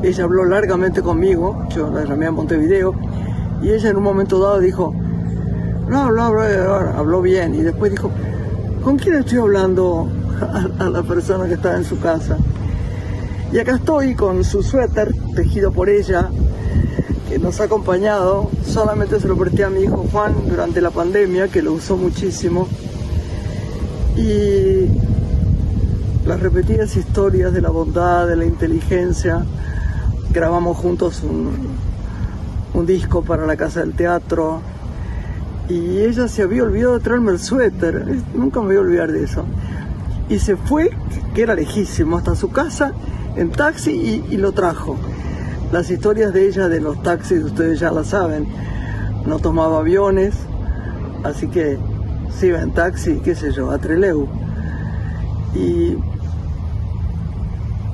[0.04, 2.94] ella habló largamente conmigo, yo la llamé a Montevideo,
[3.62, 4.94] y ella en un momento dado dijo,
[5.90, 6.44] no, habló, habló,
[6.96, 8.10] habló bien, y después dijo,
[8.84, 10.08] ¿con quién estoy hablando
[10.80, 12.38] a la persona que está en su casa?
[13.52, 16.30] Y acá estoy con su suéter tejido por ella,
[17.30, 18.50] que nos ha acompañado.
[18.66, 22.68] Solamente se lo presté a mi hijo Juan durante la pandemia, que lo usó muchísimo.
[24.18, 24.88] Y
[26.26, 29.46] las repetidas historias de la bondad, de la inteligencia.
[30.34, 31.52] Grabamos juntos un,
[32.74, 34.60] un disco para la Casa del Teatro.
[35.70, 38.06] Y ella se había olvidado de traerme el suéter.
[38.36, 39.46] Nunca me voy a olvidar de eso.
[40.28, 40.90] Y se fue,
[41.34, 42.92] que era lejísimo, hasta su casa
[43.38, 44.98] en taxi y, lo trajo.
[45.72, 48.48] Las historias de ella de los taxis, ustedes ya las saben.
[49.26, 50.34] No tomaba aviones,
[51.24, 51.78] así que
[52.38, 54.28] se iba en taxi, qué sé yo, a Treleu.
[55.54, 55.98] Y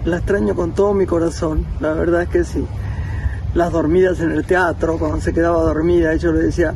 [0.06, 2.66] la extraño con todo mi corazón, la verdad es que sí.
[3.54, 6.74] Las dormidas en el teatro, cuando se quedaba dormida, yo le decía,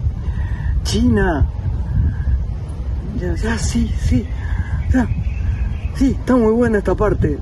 [0.84, 1.48] China.
[3.16, 4.28] Y decía, sí, sí,
[5.96, 7.40] sí, está muy buena esta parte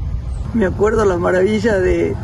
[0.55, 2.15] me acuerdo la maravilla de,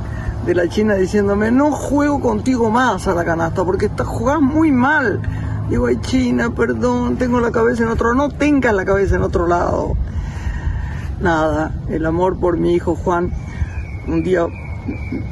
[0.48, 5.22] la China diciéndome, no juego contigo más a la canasta porque estás jugás muy mal.
[5.70, 9.48] Digo, ay China, perdón, tengo la cabeza en otro, no tengas la cabeza en otro
[9.48, 9.96] lado.
[11.20, 13.32] Nada, el amor por mi hijo Juan.
[14.08, 14.48] Un día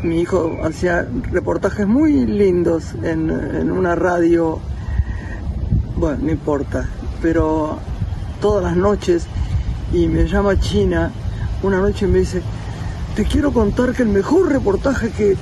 [0.04, 4.60] mi hijo hacía reportajes muy lindos en, en una radio,
[5.96, 6.88] bueno, no importa,
[7.22, 7.80] pero
[8.42, 9.26] todas las noches
[9.92, 11.12] y me llama China
[11.62, 12.42] una noche me dice,
[13.20, 15.36] te quiero contar que el mejor reportaje que,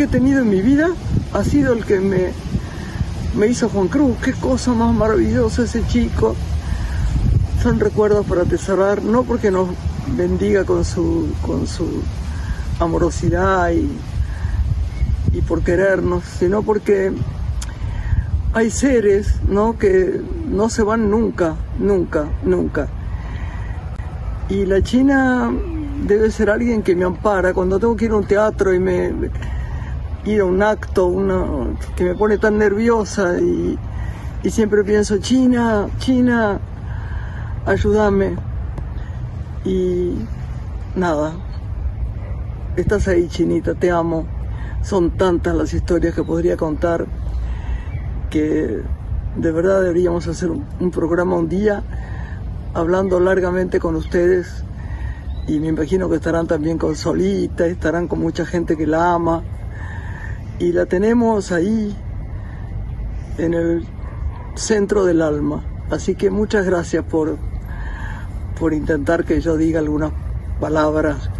[0.00, 0.90] he tenido en mi vida
[1.32, 4.16] ha sido el que me, hizo Juan Cruz.
[4.22, 6.36] Qué cosa más maravillosa ese chico.
[7.64, 9.70] Son recuerdos para atesorar, no porque nos
[10.16, 12.00] bendiga con su, con su
[12.78, 13.90] amorosidad y,
[15.32, 17.12] y por querernos, sino porque
[18.52, 19.76] hay seres ¿no?
[19.76, 22.86] que no se van nunca, nunca, nunca.
[24.48, 25.50] Y la China
[26.04, 29.12] debe ser alguien que me ampara cuando tengo que ir a un teatro y me,
[30.24, 31.10] ir a un acto
[31.96, 33.78] que me pone tan nerviosa y
[34.50, 36.60] siempre pienso, China, China,
[37.66, 38.36] ayúdame.
[39.64, 40.14] Y
[40.94, 41.32] nada,
[42.76, 44.26] estás ahí, Chinita, te amo.
[44.82, 47.06] Son tantas las historias que podría contar
[48.30, 48.82] que
[49.36, 51.82] de verdad deberíamos hacer un programa un día
[52.74, 54.62] hablando largamente con ustedes
[55.46, 59.42] y me imagino que estarán también con Solita, estarán con mucha gente que la ama
[60.58, 61.94] y la tenemos ahí
[63.38, 63.86] en el
[64.54, 65.64] centro del alma.
[65.90, 67.36] Así que muchas gracias por,
[68.58, 70.10] por intentar que yo diga algunas
[70.60, 71.30] palabras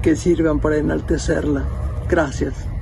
[0.00, 1.64] que sirvan para enaltecerla.
[2.08, 2.75] Gracias.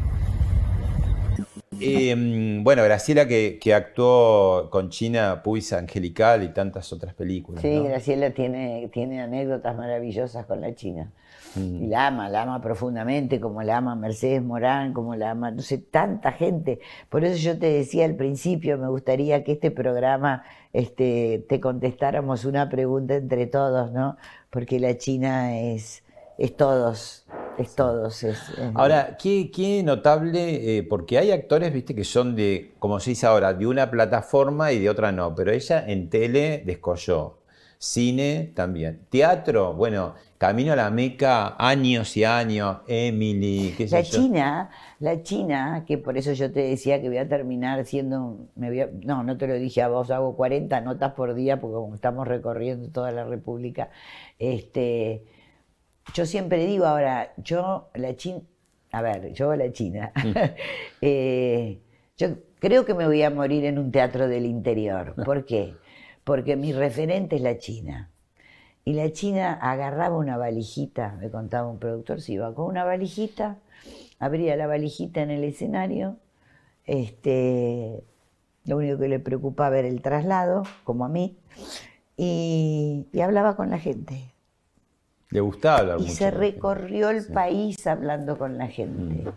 [1.81, 7.63] Eh, bueno, Graciela que, que actuó con China, Puis Angelical y tantas otras películas.
[7.63, 7.85] Sí, ¿no?
[7.85, 11.11] Graciela tiene, tiene anécdotas maravillosas con la China.
[11.57, 15.63] Y la ama, la ama profundamente, como la ama Mercedes Morán, como la ama, no
[15.63, 16.81] sé, tanta gente.
[17.09, 22.45] Por eso yo te decía al principio, me gustaría que este programa este, te contestáramos
[22.45, 24.17] una pregunta entre todos, ¿no?
[24.51, 26.03] Porque la China es,
[26.39, 27.25] es todos,
[27.59, 28.23] es todos.
[28.25, 33.01] es- es- Ahora, qué, qué notable, eh, porque hay actores, viste, que son de, como
[33.01, 37.39] se dice ahora, de una plataforma y de otra no, pero ella en tele descolló,
[37.79, 44.03] cine también, teatro, bueno, Camino a la Meca, años y años, Emily, qué sé La
[44.03, 44.19] yo.
[44.19, 48.69] China, la China, que por eso yo te decía que voy a terminar siendo, me
[48.69, 51.75] voy a- no, no te lo dije a vos, hago 40 notas por día porque
[51.75, 53.91] como estamos recorriendo toda la República,
[54.39, 55.25] este,
[56.13, 58.43] yo siempre digo ahora, yo la China,
[58.93, 60.13] a ver, yo la China,
[61.01, 61.81] eh,
[62.17, 65.15] yo creo que me voy a morir en un teatro del interior.
[65.25, 65.75] ¿Por qué?
[66.25, 68.11] Porque mi referente es la China.
[68.85, 73.59] Y la China agarraba una valijita, me contaba un productor, se iba con una valijita,
[74.19, 76.19] abría la valijita en el escenario,
[76.85, 78.05] este,
[78.67, 81.39] lo único que le preocupaba era el traslado, como a mí,
[82.19, 84.34] y, y hablaba con la gente.
[85.35, 89.35] Le gustaba hablar Y mucho se recorrió el país hablando con la gente.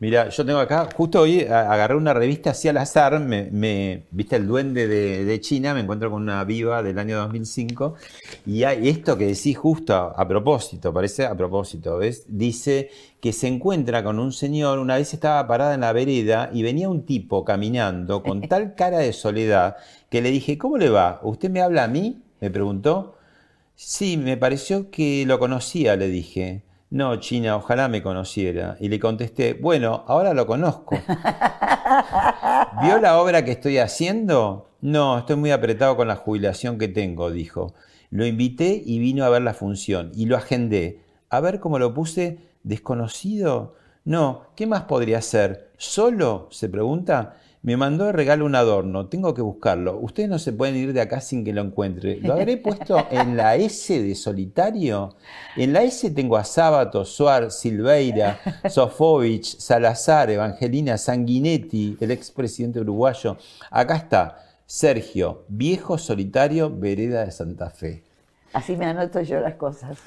[0.00, 4.36] Mira, yo tengo acá, justo hoy agarré una revista así al azar, me, me- viste
[4.36, 7.94] el duende de, de China, me encuentro con una viva del año 2005,
[8.46, 12.24] y hay esto que decís justo a, a propósito, parece a propósito, ¿ves?
[12.28, 16.62] Dice que se encuentra con un señor, una vez estaba parada en la vereda y
[16.62, 19.76] venía un tipo caminando con tal cara de soledad
[20.10, 21.18] que le dije, ¿cómo le va?
[21.24, 22.22] ¿Usted me habla a mí?
[22.40, 23.17] Me preguntó.
[23.80, 26.64] Sí, me pareció que lo conocía, le dije.
[26.90, 28.76] No, China, ojalá me conociera.
[28.80, 30.96] Y le contesté, bueno, ahora lo conozco.
[32.82, 34.68] ¿Vio la obra que estoy haciendo?
[34.80, 37.72] No, estoy muy apretado con la jubilación que tengo, dijo.
[38.10, 41.04] Lo invité y vino a ver la función y lo agendé.
[41.30, 43.76] A ver cómo lo puse, desconocido.
[44.04, 45.70] No, ¿qué más podría ser?
[45.76, 46.48] ¿Solo?
[46.50, 47.36] se pregunta.
[47.68, 49.98] Me mandó de regalo un adorno, tengo que buscarlo.
[50.00, 52.16] Ustedes no se pueden ir de acá sin que lo encuentre.
[52.16, 55.16] ¿Lo habré puesto en la S de solitario?
[55.54, 63.36] En la S tengo a Sábato, Suar, Silveira, Sofovich, Salazar, Evangelina Sanguinetti, el expresidente uruguayo.
[63.70, 68.07] Acá está, Sergio, viejo solitario, vereda de Santa Fe.
[68.52, 69.98] Así me anoto yo las cosas.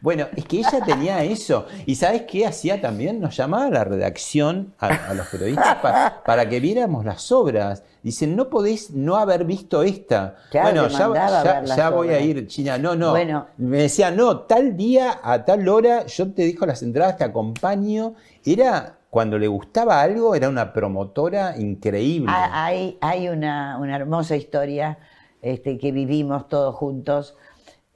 [0.00, 1.66] Bueno, es que ella tenía eso.
[1.86, 3.20] ¿Y sabes qué hacía también?
[3.20, 7.84] Nos llamaba a la redacción, a, a los periodistas, pa- para que viéramos las obras.
[8.02, 10.34] Dicen, no podéis no haber visto esta.
[10.50, 10.98] Claro, bueno, ya,
[11.44, 12.78] ya- ya voy a ir, China.
[12.78, 13.10] No, no.
[13.10, 13.46] Bueno.
[13.58, 18.14] Me decía, no, tal día, a tal hora, yo te dejo las entradas, te acompaño.
[18.44, 22.26] Era, cuando le gustaba algo, era una promotora increíble.
[22.34, 24.98] Ah, Hay, hay una, una hermosa historia
[25.40, 27.36] este, que vivimos todos juntos.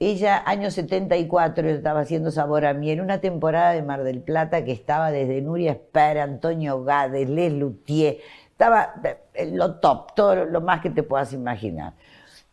[0.01, 4.63] Ella, año 74, yo estaba haciendo Sabor a Miel, una temporada de Mar del Plata
[4.63, 8.93] que estaba desde Nuria Esper, Antonio Gades, Les Luthier, estaba
[9.33, 11.95] eh, lo top, todo lo, más que te puedas imaginar.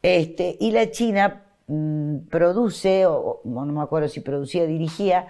[0.02, 5.28] Este, y la China mm, produce, o, no me acuerdo si producía, dirigía,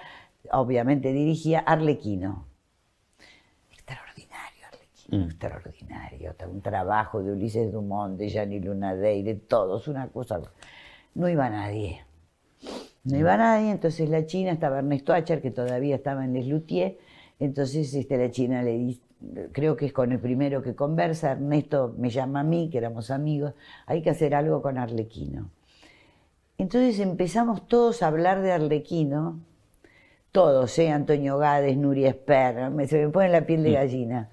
[0.53, 2.47] obviamente dirigía Arlequino.
[3.73, 6.35] Extraordinario, Arlequino, extraordinario.
[6.51, 10.41] Un trabajo de Ulises Dumont, de Gianni Lunadei, de todos, una cosa.
[11.17, 12.05] No iba nadie.
[13.05, 16.99] No iba nadie, entonces la China, estaba Ernesto Acher, que todavía estaba en Les Luthier,
[17.39, 19.01] entonces este, la China le dice,
[19.53, 23.11] creo que es con el primero que conversa, Ernesto me llama a mí, que éramos
[23.11, 23.55] amigos,
[23.87, 25.51] hay que hacer algo con Arlequino.
[26.59, 29.39] Entonces empezamos todos a hablar de Arlequino,
[30.33, 30.91] todos, ¿eh?
[30.91, 34.29] Antonio Gades, Nuria Esper, me- se me pone la piel de gallina,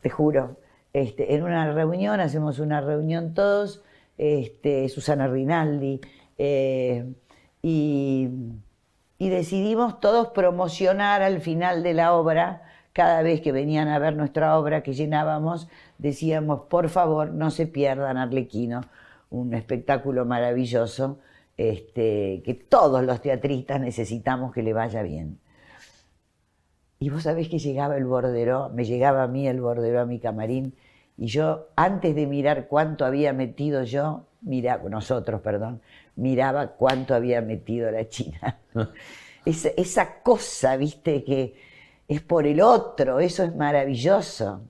[0.00, 0.56] te juro.
[0.92, 3.82] Este, en una reunión, hacemos una reunión todos,
[4.22, 6.00] este, Susana Rinaldi,
[6.38, 7.12] eh,
[7.60, 8.28] y,
[9.18, 14.14] y decidimos todos promocionar al final de la obra, cada vez que venían a ver
[14.14, 15.66] nuestra obra que llenábamos,
[15.98, 18.82] decíamos, por favor, no se pierdan Arlequino,
[19.30, 21.18] un espectáculo maravilloso,
[21.56, 25.40] este, que todos los teatristas necesitamos que le vaya bien.
[27.00, 30.20] Y vos sabés que llegaba el bordero, me llegaba a mí el bordero a mi
[30.20, 30.76] camarín,
[31.16, 35.80] y yo, antes de mirar cuánto había metido yo, miraba, nosotros, perdón,
[36.16, 38.58] miraba cuánto había metido la China.
[39.44, 41.54] esa, esa cosa, viste, que
[42.08, 44.62] es por el otro, eso es maravilloso.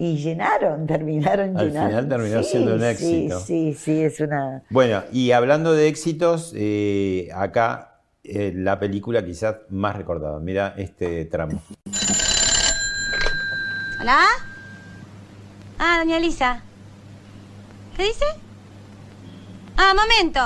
[0.00, 1.88] Y llenaron, terminaron Al llenando.
[1.90, 3.40] final terminó siendo un éxito.
[3.40, 4.62] Sí, sí, sí, es una...
[4.70, 10.38] Bueno, y hablando de éxitos, eh, acá eh, la película quizás más recordada.
[10.38, 11.60] Mira este tramo.
[14.00, 14.24] ¿Hola?
[15.78, 16.62] Ah, doña Elisa.
[17.96, 18.24] ¿Qué dice?
[19.76, 20.40] Ah, momento.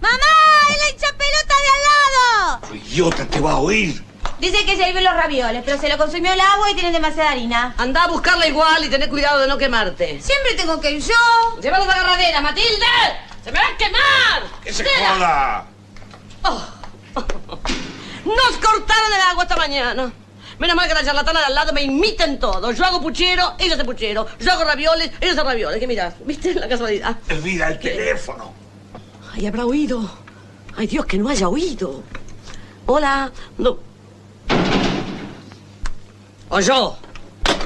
[0.00, 0.32] ¡Mamá!
[0.70, 2.74] ¡Es la hinchapelota de al lado!
[2.74, 4.02] ¡Idiota, te va a oír!
[4.38, 7.30] Dice que se hirvió los ravioles, pero se lo consumió el agua y tiene demasiada
[7.30, 7.74] harina.
[7.78, 10.20] Anda a buscarla igual y tené cuidado de no quemarte.
[10.20, 11.60] Siempre tengo que ir yo.
[11.60, 12.86] Llévalo de agarradera, Matilde.
[13.42, 14.42] ¡Se me va a quemar!
[14.62, 15.66] ¡Que se joda!
[18.24, 20.12] Nos cortaron el agua esta mañana.
[20.58, 22.72] Menos mal que la charlatana de al lado me imiten todo.
[22.72, 24.26] Yo hago puchero, ella hace puchero.
[24.38, 25.80] Yo hago ravioles, ella hace ravioles.
[25.80, 26.14] ¿Qué miras?
[26.24, 27.16] ¿Viste la casualidad?
[27.28, 28.52] Elvira, el teléfono.
[29.32, 30.08] Ay, habrá oído.
[30.76, 32.02] Ay, Dios, que no haya oído.
[32.86, 33.32] Hola.
[33.58, 33.78] No.
[36.48, 36.96] O yo.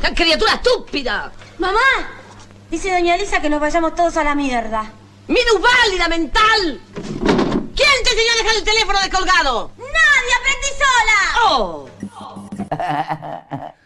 [0.00, 1.32] ¡Qué criatura estúpida!
[1.58, 1.78] Mamá,
[2.70, 4.92] dice doña Elisa que nos vayamos todos a la mierda.
[5.26, 6.80] ¡Minusválida mental!
[7.76, 9.72] ¿Quién te enseñó a dejar el teléfono descolgado?
[9.76, 10.34] ¡Nadie!
[10.38, 11.48] ¡Aprendí sola!
[11.50, 11.87] ¡Oh!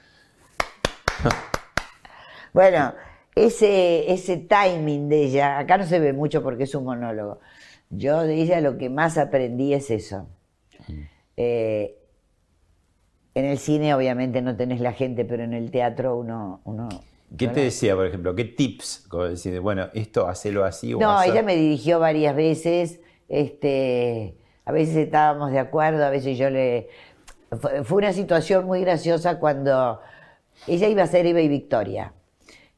[2.52, 2.92] Bueno,
[3.34, 7.40] ese, ese timing de ella, acá no se ve mucho porque es un monólogo.
[7.88, 10.28] Yo de ella lo que más aprendí es eso.
[11.36, 11.96] Eh,
[13.34, 16.60] en el cine obviamente no tenés la gente, pero en el teatro uno...
[16.64, 16.88] uno
[17.36, 18.34] ¿Qué te decía, por ejemplo?
[18.34, 19.06] ¿Qué tips?
[19.08, 23.00] Como decir, bueno, esto hacelo así o No, ella me dirigió varias veces,
[23.30, 24.36] este,
[24.66, 26.88] a veces estábamos de acuerdo, a veces yo le...
[27.60, 30.00] Fue, una situación muy graciosa cuando
[30.66, 32.14] ella iba a ser Eva y Victoria.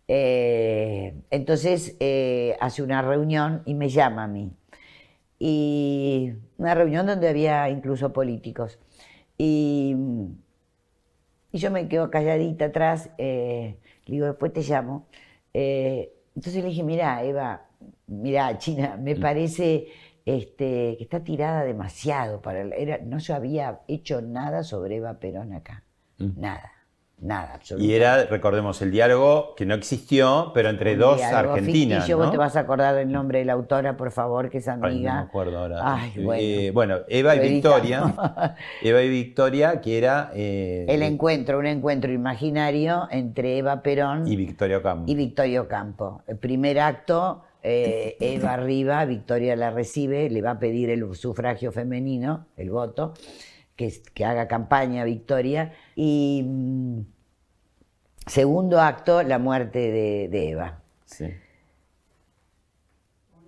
[0.08, 4.50] Eh, entonces eh, hace una reunión y me llama a mí.
[5.38, 8.80] Y una reunión donde había incluso políticos.
[9.38, 9.94] Y,
[11.52, 15.06] y yo me quedo calladita atrás, eh, le digo, después te llamo.
[15.52, 17.68] Entonces le dije, mira, Eva,
[18.08, 19.86] mira, China, me parece
[20.26, 22.62] este, que está tirada demasiado para...
[22.62, 25.82] el- Era, no se había hecho nada sobre Eva Perón acá.
[26.18, 26.70] Nada,
[27.20, 27.92] nada, absolutamente.
[27.92, 31.64] Y era, recordemos, el diálogo que no existió, pero entre Un dos argentinas.
[31.98, 32.22] ficticio, ¿no?
[32.22, 34.74] Vos te vas a acordar del nombre de la autora, por favor, que es Ay,
[34.80, 35.14] amiga.
[35.14, 35.80] no me acuerdo ahora.
[35.82, 36.42] Ay, bueno.
[36.42, 38.14] Eh, bueno, Eva y Victoria.
[38.82, 40.30] Eva y Victoria, que era.
[40.34, 45.10] eh, El encuentro, un encuentro imaginario entre Eva Perón y Victoria Ocampo.
[45.10, 46.22] y Victorio Campo.
[46.28, 51.72] El primer acto, eh, Eva arriba, Victoria la recibe, le va a pedir el sufragio
[51.72, 53.14] femenino, el voto,
[53.74, 53.90] que,
[54.24, 55.72] haga campaña Victoria.
[55.96, 57.00] Y mm,
[58.26, 60.82] segundo acto, la muerte de, de Eva.
[61.06, 61.26] Sí.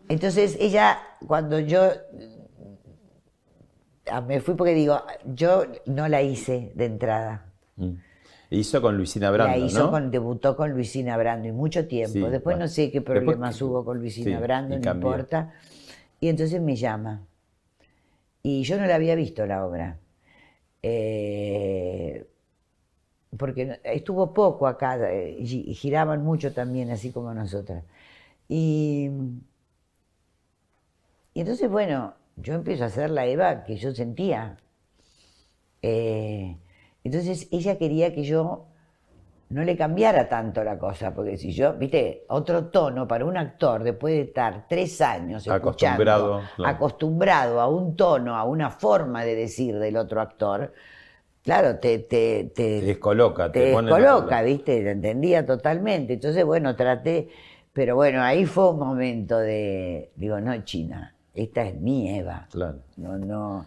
[0.09, 1.93] Entonces ella, cuando yo
[4.11, 7.53] ah, me fui porque digo, yo no la hice de entrada.
[7.77, 8.06] Mm.
[8.51, 9.90] Hizo con Luisina Brando, la hizo ¿no?
[9.90, 12.12] con, debutó con Luisina Brando y mucho tiempo.
[12.12, 12.61] Sí, Después bueno.
[12.61, 15.09] no sé qué problemas hubo con Luisina sí, Brando, no cambió.
[15.11, 15.53] importa.
[16.20, 17.26] Y entonces me llama.
[18.42, 19.99] Y yo no la había visto la obra.
[20.82, 22.24] Eh,
[23.36, 27.84] porque estuvo poco acá, eh, y giraban mucho también, así como nosotras.
[28.49, 29.11] Y,
[31.34, 34.57] y entonces, bueno, yo empiezo a hacer la Eva que yo sentía.
[35.82, 36.57] Eh,
[37.07, 38.67] entonces ella quería que yo
[39.49, 43.85] no le cambiara tanto la cosa, porque si yo, viste, otro tono para un actor
[43.85, 46.77] después de estar tres años Acostumbrado, claro.
[46.77, 50.73] acostumbrado a un tono, a una forma de decir del otro actor,
[51.45, 54.83] claro, te, te, te, Te descoloca, te, te descoloca, ¿viste?
[54.83, 56.15] Lo entendía totalmente.
[56.15, 57.29] Entonces, bueno, traté,
[57.73, 62.49] pero bueno, ahí fue un momento de, digo, no, China, esta es mi Eva.
[62.51, 62.79] Claro.
[62.97, 63.67] No, no.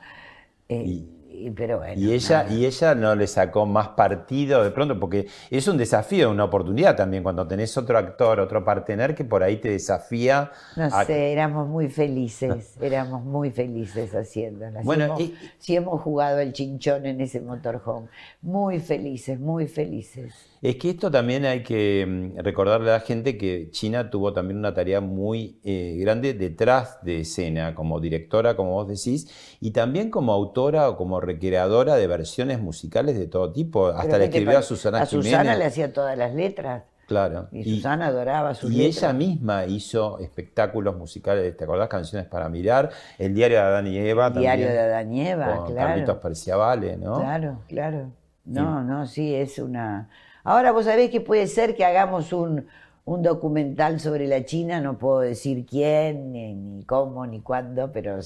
[0.67, 1.18] eh, y-
[1.55, 1.93] pero bueno.
[2.01, 2.55] Y ella, nada.
[2.55, 6.95] y ella no le sacó más partido de pronto, porque es un desafío, una oportunidad
[6.95, 10.51] también cuando tenés otro actor, otro partener que por ahí te desafía.
[10.75, 14.83] No a- sé, éramos muy felices, éramos muy felices haciéndolas.
[14.83, 18.07] Bueno, y- hemos, sí hemos jugado el chinchón en ese motorhome.
[18.41, 20.33] Muy felices, muy felices.
[20.61, 24.57] Es que esto también hay que mm, recordarle a la gente que China tuvo también
[24.59, 29.29] una tarea muy eh, grande detrás de escena, como directora, como vos decís,
[29.61, 33.87] y también como autora o como recreadora de versiones musicales de todo tipo.
[33.87, 35.59] Hasta le ¿qué te escribió a Susana A Susana Jiménez.
[35.59, 36.83] le hacía todas las letras.
[37.07, 37.47] Claro.
[37.51, 38.97] Y Susana adoraba sus Y letras.
[38.97, 41.87] ella misma hizo espectáculos musicales, ¿te acordás?
[41.89, 44.71] Canciones para mirar, El diario de Adán y Eva Diario también.
[44.73, 45.89] de Adán y Eva, con claro.
[45.89, 47.19] Carlitos Perciavale, ¿no?
[47.19, 48.11] Claro, claro.
[48.45, 50.09] No, no, sí, es una...
[50.43, 52.67] Ahora vos sabés que puede ser que hagamos un,
[53.05, 58.17] un documental sobre la China, no puedo decir quién, ni, ni cómo, ni cuándo, pero...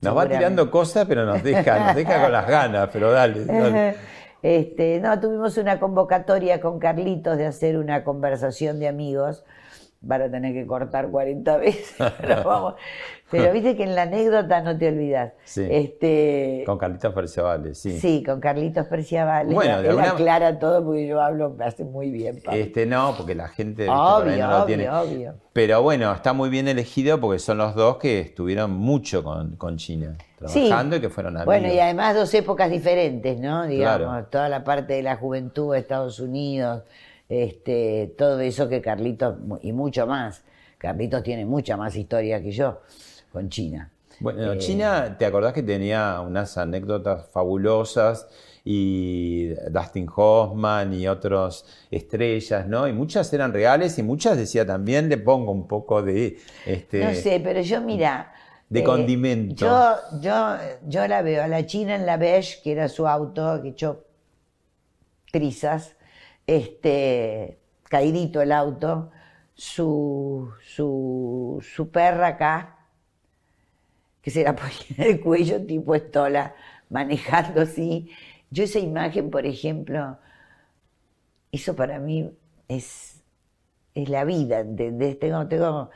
[0.00, 3.96] Nos va tirando cosas, pero nos deja, nos deja con las ganas, pero dale, dale.
[4.42, 9.44] Este, no, tuvimos una convocatoria con Carlitos de hacer una conversación de amigos
[10.02, 11.94] van a tener que cortar 40 veces.
[12.20, 12.74] pero, vamos.
[13.30, 15.32] pero viste que en la anécdota no te olvidas.
[15.44, 15.66] Sí.
[15.70, 17.98] Este, Con Carlitos Perciabales, sí.
[18.00, 18.22] sí.
[18.24, 19.54] con Carlitos Perciabales.
[19.54, 22.40] Bueno, de él alguna- aclara todo porque yo hablo, me hace muy bien.
[22.44, 22.60] Pablo.
[22.60, 24.90] Este no, porque la gente viste, por ahí obvio, no lo obvio, tiene.
[24.90, 25.34] obvio.
[25.52, 29.76] Pero bueno, está muy bien elegido porque son los dos que estuvieron mucho con, con
[29.76, 30.64] China, Sí.
[30.64, 31.46] trabajando y que fueron amigos.
[31.46, 33.66] Bueno, y además dos épocas diferentes, ¿no?
[33.66, 34.26] Digamos, Claro.
[34.30, 36.82] toda la parte de la juventud de Estados Unidos,
[37.28, 40.42] este, todo eso que Carlitos, y mucho más.
[40.78, 42.80] Carlitos tiene mucha más historia que yo
[43.32, 43.90] con China.
[44.20, 48.28] Bueno, Eh, China, ¿te acordás que tenía unas anécdotas fabulosas?
[48.64, 52.86] Y Dustin Hoffman y otras estrellas, ¿no?
[52.86, 56.38] Y muchas eran reales y muchas decía también, le pongo un poco de...
[56.64, 58.32] Este, No sé, pero yo mira.
[58.68, 59.66] De condimento.
[59.66, 60.56] Yo, yo,
[60.86, 64.04] yo la veo a la China en la Beige, que era su auto, que echó
[65.32, 65.96] trizas,
[66.46, 69.10] este, caidito el auto,
[69.54, 72.78] su, su, su perra acá,
[74.22, 76.54] que se la ponía en el cuello tipo estola,
[76.90, 78.10] manejando así.
[78.50, 80.18] Yo esa imagen, por ejemplo,
[81.50, 82.30] eso para mí
[82.68, 83.22] es,
[83.94, 85.18] es la vida, ¿entendés?
[85.18, 85.90] Tengo, tengo,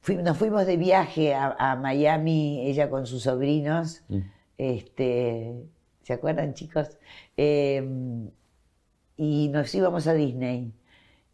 [0.00, 4.18] fui- nos fuimos de viaje a, a Miami, ella con sus sobrinos, Mm.
[4.58, 5.54] este,
[6.02, 6.98] ¿se acuerdan chicos?
[7.36, 7.86] Eh,
[9.18, 10.72] y nos íbamos a Disney.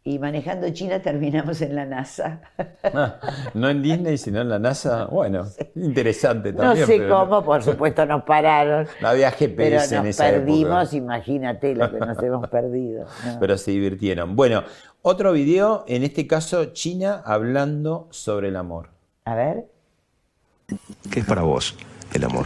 [0.07, 2.41] Y manejando China terminamos en la NASA.
[2.83, 3.19] Ah,
[3.55, 5.05] no en Disney, sino en la NASA.
[5.05, 6.85] Bueno, interesante No también.
[6.85, 8.87] sé pero cómo, por supuesto nos pararon.
[9.01, 10.97] No había Pero GPS en nos esa perdimos, época.
[10.97, 13.05] imagínate lo que nos hemos perdido.
[13.25, 13.37] ¿no?
[13.39, 14.35] Pero se divirtieron.
[14.35, 14.63] Bueno,
[15.01, 18.89] otro video, en este caso China hablando sobre el amor.
[19.25, 19.65] A ver.
[21.11, 21.75] ¿Qué es para vos
[22.13, 22.45] el amor?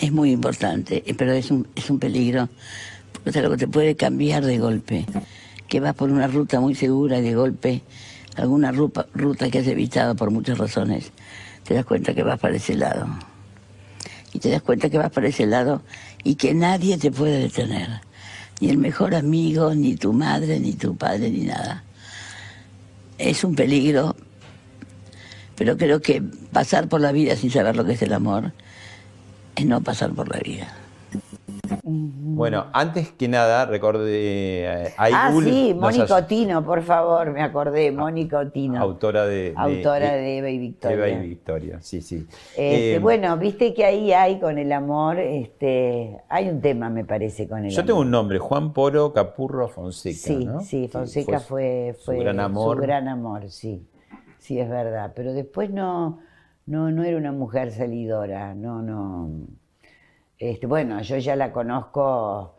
[0.00, 2.48] Es muy importante, eh, pero es un, es un peligro,
[3.24, 5.04] porque te puede cambiar de golpe,
[5.66, 7.82] que vas por una ruta muy segura y de golpe,
[8.36, 11.10] alguna ruta, ruta que has evitado por muchas razones,
[11.64, 13.08] te das cuenta que vas para ese lado.
[14.32, 15.82] Y te das cuenta que vas para ese lado
[16.22, 18.00] y que nadie te puede detener.
[18.60, 21.82] Ni el mejor amigo, ni tu madre, ni tu padre, ni nada.
[23.18, 24.14] Es un peligro,
[25.56, 26.22] pero creo que
[26.52, 28.52] pasar por la vida sin saber lo que es el amor
[29.58, 30.68] es no pasar por la vida.
[31.82, 34.64] Bueno, antes que nada, recordé.
[34.86, 38.80] eh, ah, sí, Mónica Otino, por favor, me acordé, Mónica Otino.
[38.80, 39.54] Autora de.
[39.56, 40.96] Autora de Eva y Victoria.
[40.96, 42.26] Eva y Victoria, sí, sí.
[42.50, 47.04] Este, Eh, bueno, viste que ahí hay con el amor, este, hay un tema, me
[47.04, 47.86] parece, con el Yo amor.
[47.86, 50.16] tengo un nombre, Juan Poro Capurro Fonseca.
[50.18, 50.60] Sí, ¿no?
[50.60, 52.76] sí, Fonseca fue, su fue gran amor.
[52.76, 53.82] su gran amor, sí,
[54.38, 55.12] sí es verdad.
[55.16, 56.20] Pero después no,
[56.68, 59.30] no, no era una mujer salidora, no, no.
[60.38, 62.56] Este, bueno, yo ya la conozco,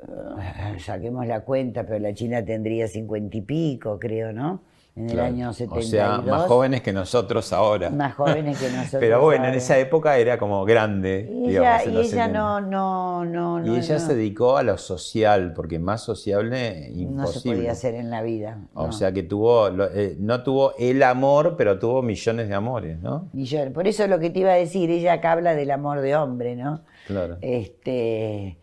[0.00, 4.60] eh, saquemos la cuenta, pero la China tendría cincuenta y pico, creo, ¿no?
[4.96, 5.90] En el año O 72.
[5.90, 7.90] sea, más jóvenes que nosotros ahora.
[7.90, 11.28] Más jóvenes que nosotros Pero bueno, en esa época era como grande.
[11.32, 12.28] Y digamos, ella, y los ella 70.
[12.28, 16.90] no, no, no, Y no, ella no, se dedicó a lo social, porque más sociable
[16.92, 17.40] no imposible.
[17.40, 18.68] se podía hacer en la vida.
[18.74, 18.92] O no.
[18.92, 23.28] sea que tuvo, eh, no tuvo el amor, pero tuvo millones de amores, ¿no?
[23.32, 26.14] Yo- por eso lo que te iba a decir, ella acá habla del amor de
[26.14, 26.82] hombre, ¿no?
[27.08, 27.38] Claro.
[27.40, 28.58] Este,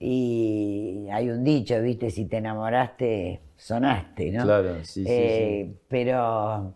[0.00, 2.10] y hay un dicho, ¿viste?
[2.10, 4.44] Si te enamoraste, sonaste, ¿no?
[4.44, 6.72] Claro, sí, sí, Eh, Pero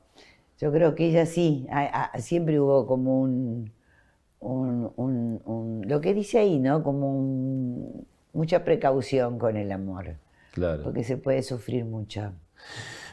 [0.60, 3.72] yo creo que ella sí, a- a- siempre hubo como un,
[4.40, 6.82] un- un- un- lo que dice ahí, ¿no?
[6.82, 10.16] Como un- mucha precaución con el amor,
[10.52, 10.82] Claro.
[10.82, 12.32] porque se puede sufrir mucho.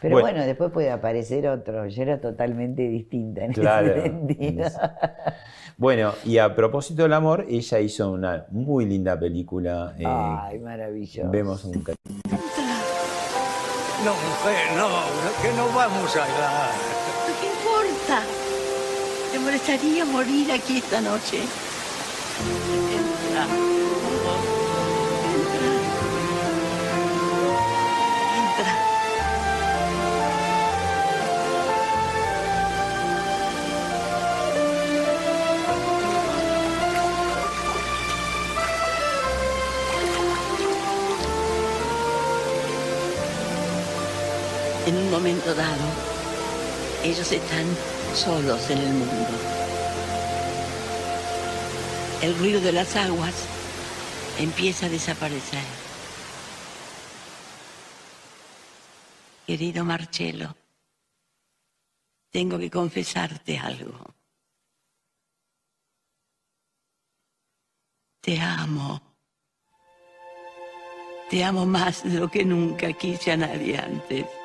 [0.02, 0.30] Pero Bueno.
[0.30, 3.88] bueno, después puede aparecer otro, yo era totalmente distinta en Claro.
[3.94, 4.66] ese sentido.
[5.78, 9.96] Bueno, y a propósito del amor, ella hizo una muy linda película.
[9.98, 11.30] eh, Ay, maravilloso.
[11.30, 11.84] vemos un
[14.04, 14.88] No, mujer, no,
[15.42, 16.72] que no vamos a hablar.
[17.42, 18.24] ¿Qué importa?
[19.32, 21.42] ¿Te molestaría morir aquí esta noche?
[45.20, 45.84] Momento dado,
[47.04, 47.66] ellos están
[48.16, 49.28] solos en el mundo.
[52.22, 53.36] El ruido de las aguas
[54.38, 55.64] empieza a desaparecer.
[59.46, 60.56] Querido Marcelo,
[62.30, 64.16] tengo que confesarte algo.
[68.22, 69.02] Te amo.
[71.30, 74.39] Te amo más de lo que nunca quise a nadie antes.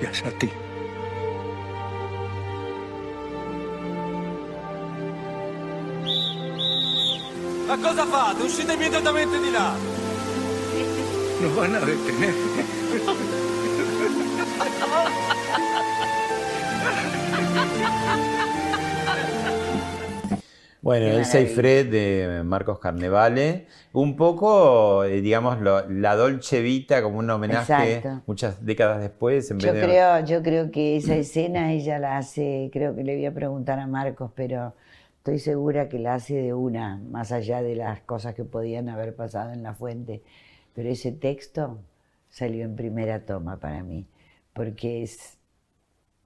[0.00, 0.50] Gracias a ti.
[7.66, 8.42] Ma cosa fate?
[8.44, 9.76] Uscite immediatamente di là!
[11.40, 12.34] Nos van a detener.
[20.88, 21.54] Bueno, Qué Elsa y maravilla.
[21.54, 27.96] Fred de Marcos Carnevale, un poco, eh, digamos, lo- la Dolce Vita como un homenaje
[27.98, 28.22] Exacto.
[28.26, 29.50] muchas décadas después.
[29.50, 29.86] En Yo vez de...
[29.86, 33.78] creo, yo creo que esa escena ella la hace, creo que le voy a preguntar
[33.78, 34.74] a Marcos, pero
[35.18, 39.14] estoy segura que la hace de una, más allá de las cosas que podían haber
[39.14, 40.22] pasado en la fuente.
[40.74, 41.78] Pero ese texto
[42.30, 44.06] salió en primera toma para mí,
[44.52, 45.37] porque es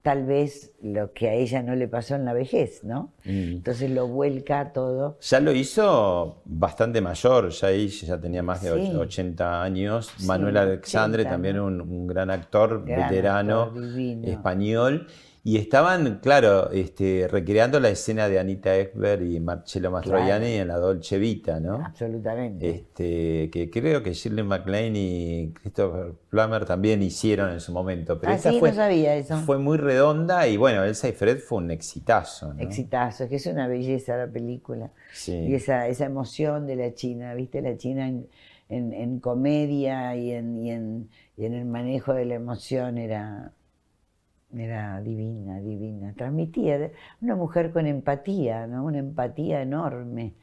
[0.03, 3.13] tal vez lo que a ella no le pasó en la vejez, ¿no?
[3.23, 3.53] Mm.
[3.53, 5.17] Entonces lo vuelca todo.
[5.21, 8.93] Ya lo hizo bastante mayor, ya ella ya tenía más de Sí.
[8.95, 10.11] 80 años.
[10.17, 13.83] Sí, Manuel Alexandre, 80, también un, un gran actor, Gran veterano, actor,
[14.25, 15.07] español.
[15.45, 20.77] Y estaban, claro, este, recreando la escena de Anita Ekberg y Marcello Mastroianni en la
[20.77, 21.83] Dolce Vita, ¿no?
[21.85, 22.69] Absolutamente.
[22.69, 28.17] Este, que creo que Shirley MacLaine y Christopher Plummer también hicieron en su momento.
[28.21, 29.35] Pero Ah, esta sí, fue, no sabía eso.
[29.39, 32.61] fue muy redonda y bueno, Elsa y Fred fue un exitazo, ¿no?
[32.61, 34.91] Exitazo, es que es una belleza la película.
[35.11, 35.33] Sí.
[35.35, 37.61] Y esa, esa emoción de la China, ¿viste?
[37.61, 38.27] La China en,
[38.69, 43.51] en- en comedia y en, y, en, y en el manejo de la emoción era,
[44.59, 46.13] era divina, divina.
[46.15, 46.91] Transmitía
[47.21, 48.85] una mujer con empatía, ¿no?
[48.85, 50.33] Una empatía enorme.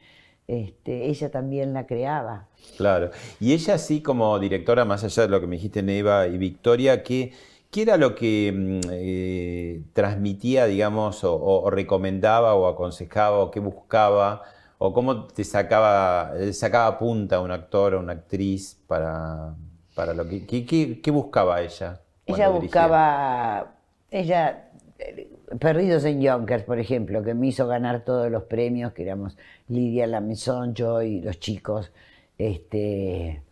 [0.46, 2.48] Este, ella también la creaba.
[2.76, 3.10] Claro.
[3.40, 7.02] Y ella sí como directora, más allá de lo que me dijiste Neva y Victoria,
[7.02, 7.32] ¿qué,
[7.70, 14.42] qué era lo que mm, eh, transmitía, digamos, o, recomendaba o aconsejaba o qué buscaba?
[14.78, 19.54] ¿O cómo te sacaba, eh, sacaba punta un actor o una actriz para,
[19.94, 20.46] para lo que...
[20.46, 22.00] ¿Qué, qué- qué buscaba ella?
[22.26, 23.74] Ella buscaba,
[24.10, 29.02] ella, eh, Perdidos en Yonkers, por ejemplo, que me hizo ganar todos los premios, que
[29.02, 29.36] éramos
[29.68, 31.92] Lidia Lamezón, yo y los chicos,
[32.38, 33.42] este,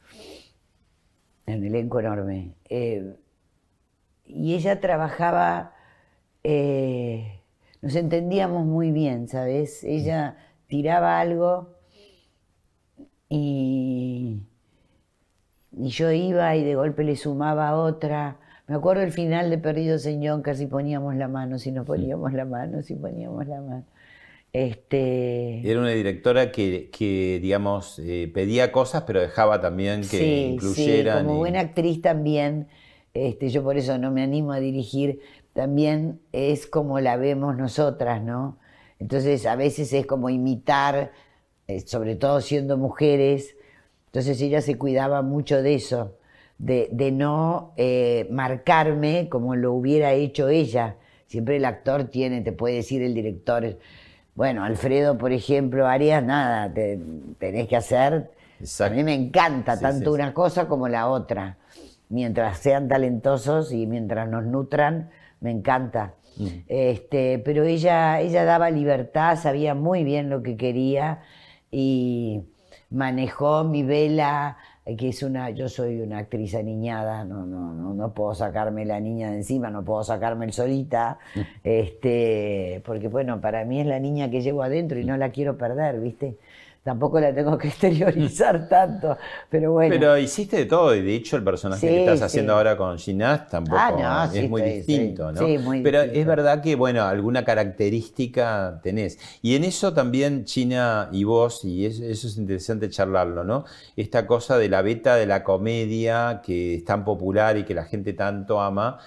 [1.47, 2.55] en elenco enorme.
[2.69, 3.17] Eh,
[4.27, 5.75] y ella trabajaba,
[6.45, 7.41] eh,
[7.81, 9.83] nos entendíamos muy bien, ¿sabes?
[9.85, 10.37] Ella
[10.67, 11.75] tiraba algo
[13.29, 14.43] y,
[15.73, 18.39] y yo iba y de golpe le sumaba otra.
[18.69, 22.33] Me acuerdo el final de Perdidos en Yonkers, si poníamos la mano, si nos poníamos
[22.35, 23.85] la mano, si poníamos la mano.
[24.53, 30.47] Este, Era una directora que, que, digamos, eh, pedía cosas, pero dejaba también que sí,
[30.47, 30.61] incluyeran.
[30.61, 32.69] sí, como y- buena actriz también,
[33.15, 35.21] este, yo por eso no me animo a dirigir,
[35.55, 38.59] también es como la vemos nosotras, ¿no?
[38.99, 41.13] Entonces a veces es como imitar,
[41.69, 43.57] eh, sobre todo siendo mujeres,
[44.07, 46.18] entonces ella se cuidaba mucho de eso,
[46.59, 50.97] de, de no eh, marcarme como lo hubiera hecho ella.
[51.27, 53.79] Siempre el actor tiene, te puede decir el director,
[54.35, 56.99] bueno, Alfredo, por ejemplo, Arias, nada, te-
[57.39, 58.31] tenés que hacer.
[58.81, 60.23] A mí me encanta Sí, tanto sí, sí.
[60.23, 61.59] una cosa como la otra.
[62.09, 66.15] Mientras sean talentosos y mientras nos nutran, me encanta.
[66.69, 71.21] Este, pero ella, ella daba libertad, sabía muy bien lo que quería
[71.71, 72.43] y
[72.91, 74.57] manejó mi vela,
[74.97, 79.01] que es una, yo soy una actriz aniñada, no, no, no, no puedo sacarme la
[79.01, 81.19] niña de encima, no puedo sacarme el solita,
[81.65, 85.59] este, porque bueno, para mí es la niña que llevo adentro y no la quiero
[85.59, 86.37] perder, ¿viste?
[86.89, 89.17] Tampoco la tengo que exteriorizar tanto,
[89.51, 89.95] pero bueno.
[89.95, 92.25] Pero hiciste de todo, y de hecho el personaje que estás sí.
[92.25, 95.59] haciendo ahora con Ginás tampoco Ah, no, es sí, muy distinto, sí.
[95.59, 95.63] ¿no?
[95.63, 96.21] Muy Pero distinto.
[96.21, 99.19] es verdad que, bueno, alguna característica tenés.
[99.43, 103.65] Y en eso también, China y vos, y es- eso es interesante charlarlo, ¿no?
[103.97, 107.85] Esta cosa de la beta de la comedia que es tan popular y que la
[107.85, 108.99] gente tanto ama.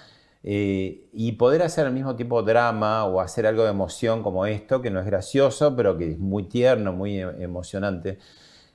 [0.43, 4.81] Eh, y poder hacer al mismo tiempo drama o hacer algo de emoción como esto,
[4.81, 8.17] que no es gracioso, pero que es muy tierno, muy e- emocionante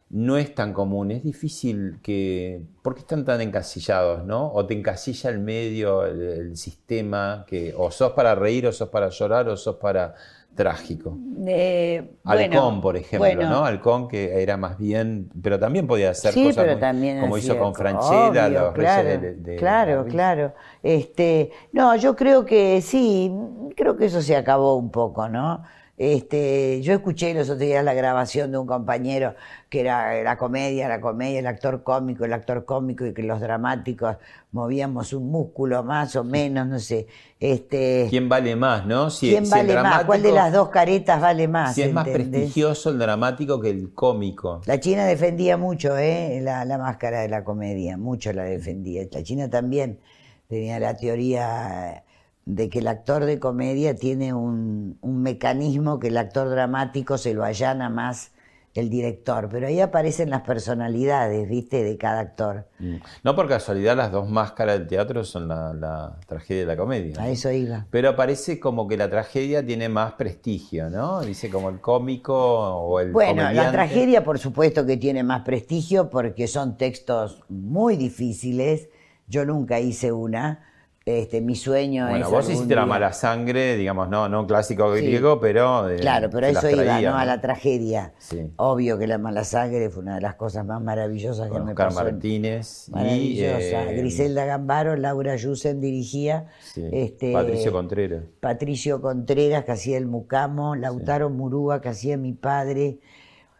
[0.08, 2.62] no es tan común, es difícil que...
[2.82, 4.52] ¿Por qué están tan encasillados, no?
[4.52, 8.88] O te encasilla el medio, el, el sistema, que o sos para reír, o sos
[8.88, 10.14] para llorar, o sos para
[10.56, 11.16] trágico.
[11.46, 13.64] Eh, Halcón, bueno, por ejemplo, bueno, ¿no?
[13.64, 17.38] Halcón que era más bien, pero también podía hacer Sí, cosas pero muy- también como
[17.38, 20.54] hizo con co- Franchella, los claro, Reyes de, de- claro, claro.
[20.82, 23.30] Este, no, yo creo que sí,
[23.76, 25.62] creo que eso se acabó un poco, ¿no?
[25.98, 29.34] Este, yo escuché los otros días la grabación de un compañero
[29.70, 33.40] que era la comedia, la comedia, el actor cómico, el actor cómico y que los
[33.40, 34.16] dramáticos
[34.52, 37.06] movíamos un músculo más o menos, no sé.
[37.40, 39.08] Este, ¿Quién vale más, no?
[39.08, 40.04] Si, ¿Quién si vale más?
[40.04, 41.74] ¿Cuál de las dos caretas vale más?
[41.74, 44.60] Si es más prestigioso el dramático que el cómico.
[44.66, 46.40] La China defendía mucho ¿eh?
[46.42, 49.02] la, la máscara de la comedia, mucho la defendía.
[49.10, 49.98] La China también
[50.46, 52.04] tenía la teoría
[52.46, 57.34] de que el actor de comedia tiene un, un mecanismo que el actor dramático se
[57.34, 58.32] lo allana más
[58.80, 61.82] el director, pero ahí aparecen las personalidades, ¿viste?
[61.82, 62.68] De cada actor.
[62.78, 62.96] Mm.
[63.24, 67.20] No por casualidad las dos máscaras del teatro son la, la tragedia y la comedia.
[67.20, 67.86] A eso iba.
[67.90, 71.22] Pero parece como que la tragedia tiene más prestigio, ¿no?
[71.22, 76.10] Dice como el cómico o el Bueno, la tragedia por supuesto que tiene más prestigio
[76.10, 78.88] porque son textos muy difíciles.
[79.26, 80.64] Yo nunca hice una.
[81.08, 84.46] Este, mi sueño Bueno, es vos algún hiciste la mala sangre, digamos, no, no un
[84.48, 85.02] clásico Sí.
[85.06, 85.88] griego, pero.
[85.88, 87.16] eh, Claro, pero eso iba, ¿no?
[87.16, 88.12] A la tragedia.
[88.18, 88.50] Sí.
[88.56, 91.70] Obvio que la mala sangre fue una de las cosas más maravillosas Con que me
[91.70, 92.00] Oscar pasó.
[92.00, 96.48] en- Martínez y, eh, Griselda Gambaro, Laura Yusen dirigía.
[96.74, 98.24] Sí, este, Patricio Contreras.
[98.40, 102.98] Patricio Contreras, que hacía el Mucamo, Lautaro Murúa, que hacía mi padre,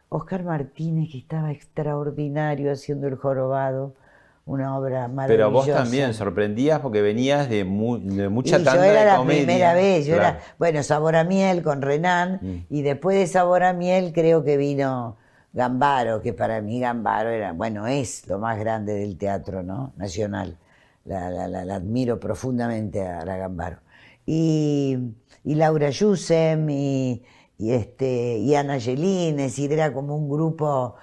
[0.09, 3.95] Oscar Martínez, que estaba extraordinario haciendo el jorobado,
[4.47, 5.83] una obra Pero vos maravillosa.
[5.83, 9.45] también sorprendías porque venías de, mu- de mucha y tanda yo era de la comedia.
[9.45, 10.37] primera vez, yo Claro.
[10.39, 12.57] era, bueno, Sabor a Miel con Renan, Mm.
[12.71, 15.17] y después de Sabor a Miel creo que vino
[15.53, 19.93] Gambaro, que para mí Gambaro era, bueno, es lo más grande del teatro, ¿no?
[19.97, 20.57] Nacional.
[21.05, 23.79] La, la- la- la admiro profundamente a la Gambaro.
[24.27, 24.97] Y,
[25.45, 27.23] y Laura Yusem y,
[27.59, 30.95] y este, y Ana Yelín, es decir, era como un grupo,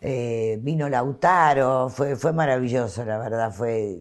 [0.00, 3.98] eh, vino Lautaro, fue, fue maravilloso, la verdad, fue,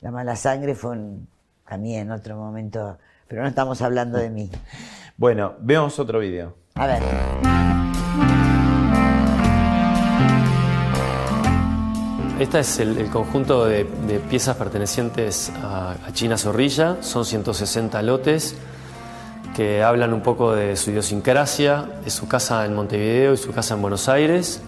[0.00, 1.28] La Mala Sangre fue un-
[1.68, 2.98] también otro momento,
[3.28, 4.50] pero no estamos hablando de mí.
[5.16, 6.54] Bueno, veamos otro video.
[6.74, 7.02] A ver.
[12.38, 16.96] Este es el, el conjunto de, de piezas pertenecientes a, a China Zorrilla.
[17.02, 18.54] Son 160 lotes
[19.54, 23.74] que hablan un poco de su idiosincrasia, de su casa en Montevideo y su casa
[23.74, 24.62] en Buenos Aires.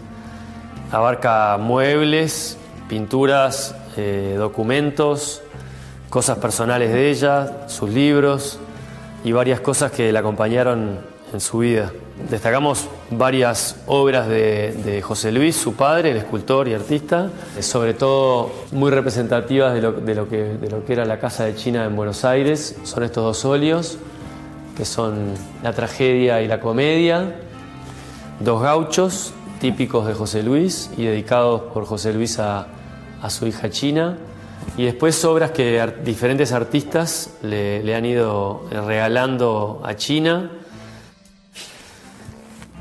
[0.92, 5.40] Abarca muebles, pinturas, eh, documentos,
[6.10, 8.58] cosas personales de ella, sus libros
[9.24, 10.98] y varias cosas que la acompañaron
[11.32, 11.90] en su vida.
[12.28, 17.30] Destacamos varias obras de, José Luis, su padre, el escultor y artista,
[17.60, 19.94] sobre todo muy representativas de lo
[20.28, 22.76] que, de lo que era la Casa de China en Buenos Aires.
[22.84, 23.96] Son estos dos óleos,
[24.76, 25.32] que son
[25.62, 27.34] la tragedia y la comedia,
[28.40, 29.32] dos gauchos
[29.62, 32.66] típicos de José Luis y dedicados por José Luis a,
[33.28, 34.18] su hija China.
[34.76, 40.50] Y después obras que diferentes artistas le, han ido regalando a China.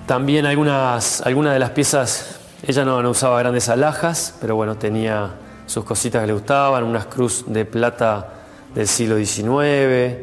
[0.07, 5.36] También algunas, algunas de las piezas, ella no, usaba grandes alhajas, pero bueno, tenía
[5.67, 8.27] sus cositas que le gustaban, unas cruz de plata
[8.73, 10.17] del siglo XIX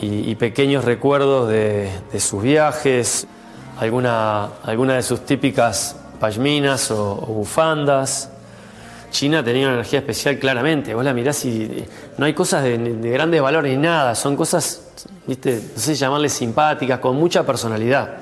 [0.00, 1.90] y, pequeños recuerdos de
[2.20, 3.26] sus viajes,
[3.78, 8.30] alguna, alguna de sus típicas pashminas o, bufandas.
[9.10, 11.84] China tenía una energía especial claramente, vos la mirás y
[12.18, 14.82] no hay cosas de, de grandes valores ni nada, son cosas,
[15.26, 18.16] viste, no sé llamarles simpáticas, con mucha personalidad.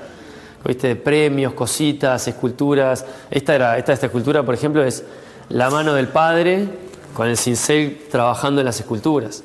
[0.65, 0.97] ¿Viste?
[0.97, 3.05] Premios, cositas, esculturas.
[3.31, 5.05] Esta, era, esta, esta escultura, por ejemplo, es
[5.51, 6.67] la mano del padre
[7.13, 9.45] con el cincel trabajando en las esculturas.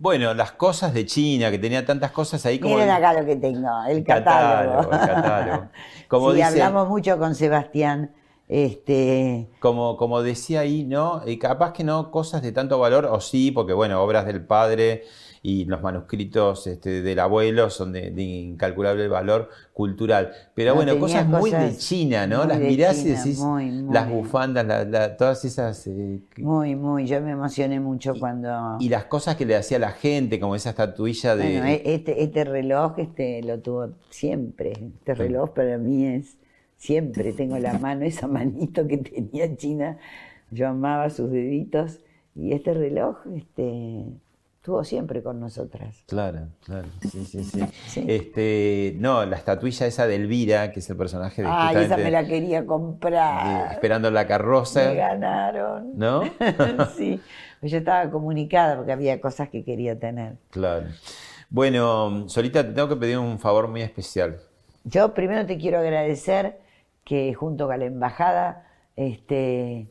[0.00, 2.74] Bueno, las cosas de China, que tenía tantas cosas ahí como.
[2.74, 4.88] Miren acá lo que tengo, el catálogo.
[4.88, 5.68] catálogo, el catálogo.
[6.08, 8.10] Como sí, dice- hablamos mucho con Sebastián.
[8.48, 11.22] Este, Como, como decía ahí, ¿no?
[11.24, 15.04] Eh, capaz que no cosas de tanto valor, o sí, porque bueno, obras del padre
[15.42, 20.32] y los manuscritos este, del abuelo son de, de incalculable valor cultural.
[20.54, 22.44] Pero No, bueno, cosas muy de China, ¿no?
[22.44, 23.94] Las mirás y decís, muy, muy.
[23.94, 25.86] las bufandas, la- la- todas esas...
[25.86, 28.76] eh, muy, muy, yo me emocioné mucho cuando...
[28.80, 31.44] y las cosas que le hacía la gente, como esa estatuilla de...
[31.44, 34.72] Bueno, e- este, este reloj este, lo tuvo siempre.
[34.72, 36.36] Este reloj para mí es
[36.76, 37.32] siempre.
[37.32, 39.96] Tengo la mano, esa manito que tenía China.
[40.50, 42.00] Yo amaba sus deditos.
[42.36, 44.04] Y este reloj este,
[44.60, 46.04] estuvo siempre con nosotras.
[46.06, 47.42] Claro, claro, sí, sí,
[47.86, 48.04] sí.
[48.06, 52.10] Este, no, la estatuilla esa de Elvira, que es el personaje de Ay, esa me
[52.10, 53.72] la quería de comprar.
[53.72, 54.84] Esperando la carroza.
[54.90, 55.98] Me ganaron.
[55.98, 56.24] ¿No?
[56.98, 57.18] sí.
[57.62, 60.36] Yo estaba comunicada porque había cosas que quería tener.
[60.50, 60.88] Claro.
[61.48, 64.40] Bueno, Solita, te tengo que pedir un favor muy especial.
[64.84, 66.58] Yo primero te quiero agradecer
[67.04, 69.86] que junto con la embajada, este,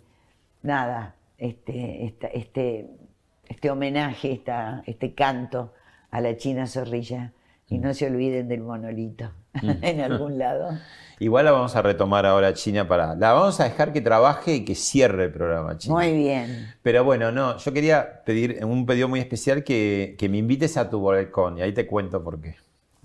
[0.62, 2.88] nada, este, esta- este,
[3.50, 5.74] este homenaje, esta, este canto
[6.12, 7.34] a la China Zorrilla.
[7.68, 9.32] Y no se olviden del monolito
[9.62, 10.70] en algún lado.
[11.20, 13.14] Igual la vamos a retomar ahora China para.
[13.16, 15.96] La vamos a dejar que trabaje y que cierre el programa China.
[15.96, 16.74] Muy bien.
[16.82, 20.90] Pero bueno, no, yo quería pedir un pedido muy especial que, que me invites a
[20.90, 22.56] tu balcón y ahí te cuento por qué.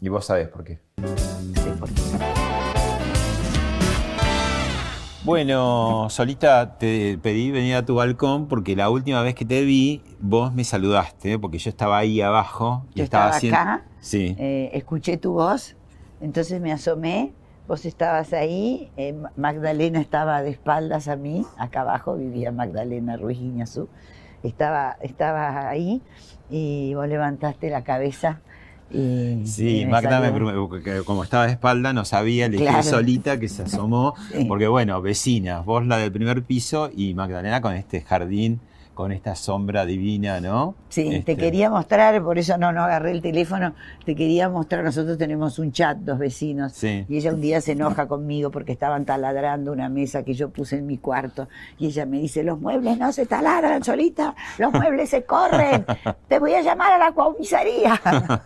[0.01, 0.79] Y vos sabés por qué.
[5.25, 10.03] Bueno, Solita, te pedí venir a tu balcón porque la última vez que te vi,
[10.21, 12.85] vos me saludaste, porque yo estaba ahí abajo.
[12.95, 14.37] Y Yo estaba haciendo- acá, Sí.
[14.39, 15.77] eh, escuché tu voz,
[16.21, 17.33] entonces me asomé,
[17.67, 23.17] vos estabas ahí, eh, Ma- Magdalena estaba de espaldas a mí, acá abajo vivía Magdalena
[23.17, 23.89] Ruiz Guiñazú,
[24.43, 26.03] estaba, estaba ahí
[26.51, 28.43] y vos levantaste la cabeza
[28.93, 29.47] y...
[29.47, 33.63] Sí, y Magda, me, como estaba de espalda, no sabía, le dije solita que se
[33.63, 34.45] asomó, Sí.
[34.45, 38.61] porque bueno, vecinas, vos la del primer piso y Magdalena con este jardín,
[38.95, 40.75] con esta sombra divina, ¿no?
[40.89, 43.75] Sí, Este, te quería mostrar, por eso no, no agarré el teléfono,
[44.05, 47.05] te quería mostrar, nosotros tenemos un chat, dos vecinos, Sí.
[47.09, 50.77] y ella un día se enoja conmigo porque estaban taladrando una mesa que yo puse
[50.79, 55.11] en mi cuarto, y ella me dice, los muebles no se taladran solita, los muebles
[55.11, 55.85] se corren,
[56.29, 58.01] te voy a llamar a la comisaría.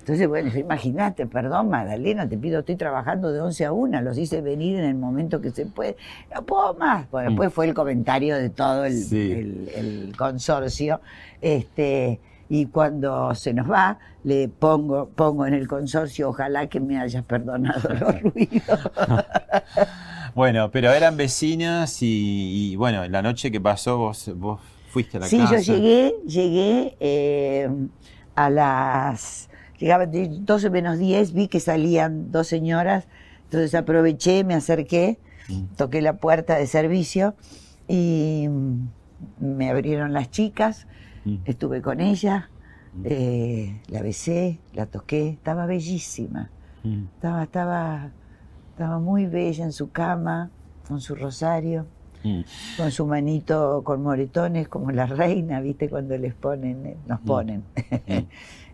[0.00, 4.40] Entonces, bueno, imagínate, perdón Magdalena, te pido, estoy trabajando de 11 a 1, los hice
[4.40, 5.96] venir en el momento que se puede,
[6.34, 7.08] no puedo más.
[7.10, 9.30] Bueno, después fue el comentario de todo el, Sí.
[9.32, 9.83] el- el
[10.16, 11.00] consorcio,
[11.40, 16.98] este, y cuando se nos va, le pongo, pongo en el consorcio, ojalá que me
[16.98, 18.90] hayas perdonado los ruidos.
[20.34, 24.60] Bueno, pero eran vecinas y, y, bueno, la noche que pasó vos, vos
[24.90, 25.60] fuiste a la Sí, casa.
[25.60, 27.70] yo llegué, llegué eh,
[28.34, 29.48] a las.
[29.78, 33.06] Llegaba de 12 menos 10, vi que salían dos señoras,
[33.44, 35.18] entonces aproveché, me acerqué,
[35.76, 37.36] toqué la puerta de servicio
[37.86, 38.88] y mm,
[39.40, 40.86] me abrieron las chicas,
[41.24, 41.36] Mm.
[41.46, 42.50] estuve con ella,
[43.04, 46.50] eh, la besé, la toqué, estaba bellísima,
[46.82, 47.04] Mm.
[47.14, 48.10] estaba, estaba,
[48.70, 50.50] estaba muy bella en su cama,
[50.86, 51.86] con su rosario
[52.24, 52.40] Mm.
[52.78, 55.88] con su manito con moretones como la reina, ¿viste?
[55.90, 57.24] Cuando les ponen, eh, nos Mm.
[57.26, 57.62] ponen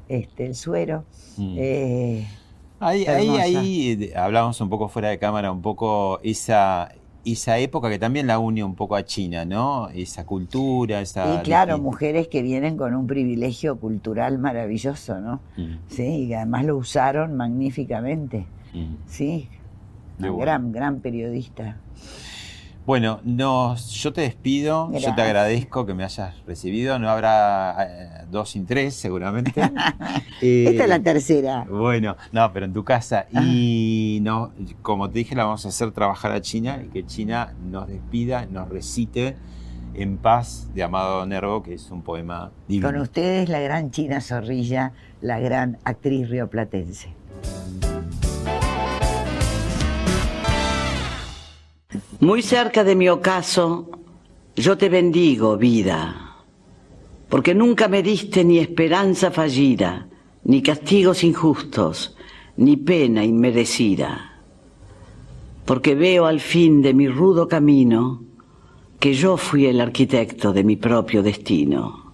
[0.09, 1.05] este, el suero.
[1.36, 1.55] Mm.
[1.59, 2.26] Eh,
[2.82, 6.90] Ahí, ahí, ahí hablábamos un poco fuera de cámara, un poco esa,
[7.25, 9.89] esa época que también la une un poco a China, ¿no?
[9.91, 11.35] Esa cultura, esa...
[11.35, 15.41] y claro, mujeres que vienen con un privilegio cultural maravilloso, ¿no?
[15.57, 18.47] Mm, Sí, y además lo usaron magníficamente.
[18.73, 18.95] mm.
[19.07, 19.49] Sí,
[20.18, 20.37] bueno.
[20.37, 21.77] gran, gran periodista.
[22.91, 28.24] Bueno, nos, yo te despido, yo te agradezco que me hayas recibido, no habrá eh,
[28.28, 29.53] dos sin tres seguramente.
[30.43, 31.66] Eh, Esta es la tercera.
[31.68, 33.26] Bueno, no, pero en tu casa.
[33.30, 37.53] Y no, como te dije, la vamos a hacer trabajar a China y que China
[37.70, 39.36] nos despida, nos recite
[39.93, 42.88] en paz de Amado Nervo, que es un poema divino.
[42.91, 47.11] Con ustedes la gran China Zorrilla, la gran actriz rioplatense.
[52.21, 53.89] Muy cerca de mi ocaso,
[54.55, 56.37] yo te bendigo, vida,
[57.31, 60.07] porque nunca me diste ni esperanza fallida,
[60.45, 62.14] ni castigos injustos,
[62.59, 64.43] ni pena inmerecida,
[65.64, 68.23] porque veo al fin de mi rudo camino
[68.99, 72.12] que yo fui el arquitecto de mi propio destino,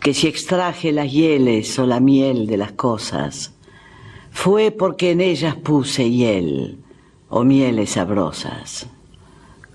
[0.00, 3.54] que si extraje las hieles o la miel de las cosas,
[4.30, 6.80] fue porque en ellas puse hiel
[7.30, 8.86] o mieles sabrosas.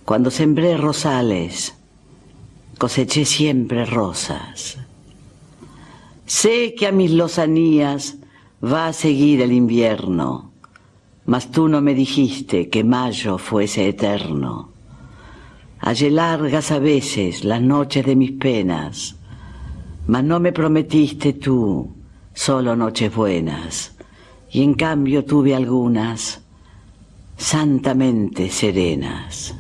[0.06, 1.76] Cuando sembré rosales,
[2.78, 4.78] coseché siempre rosas.
[6.26, 8.18] Sé que a mis lozanías
[8.62, 10.51] va a seguir el invierno,
[11.26, 14.72] mas tú no me dijiste que mayo fuese eterno.
[15.80, 19.16] Hallé largas a veces las noches de mis penas,
[20.08, 21.93] mas no me prometiste tú
[22.34, 23.95] solo noches buenas,
[24.51, 26.41] y en cambio tuve algunas
[27.38, 29.56] santamente serenas.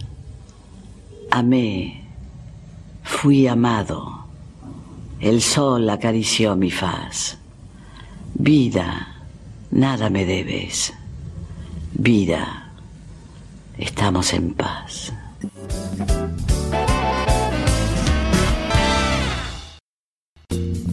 [1.35, 1.99] Amé,
[3.01, 4.27] fui amado,
[5.19, 7.39] el sol acarició mi faz.
[8.35, 9.25] Vida,
[9.71, 10.93] nada me debes.
[11.93, 12.71] Vida,
[13.79, 15.11] estamos en paz.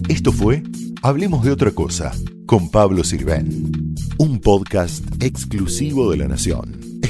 [0.08, 0.62] Esto fue
[1.02, 2.12] Hablemos de otra cosa
[2.46, 6.89] con Pablo Sirven, un podcast exclusivo de La Nación.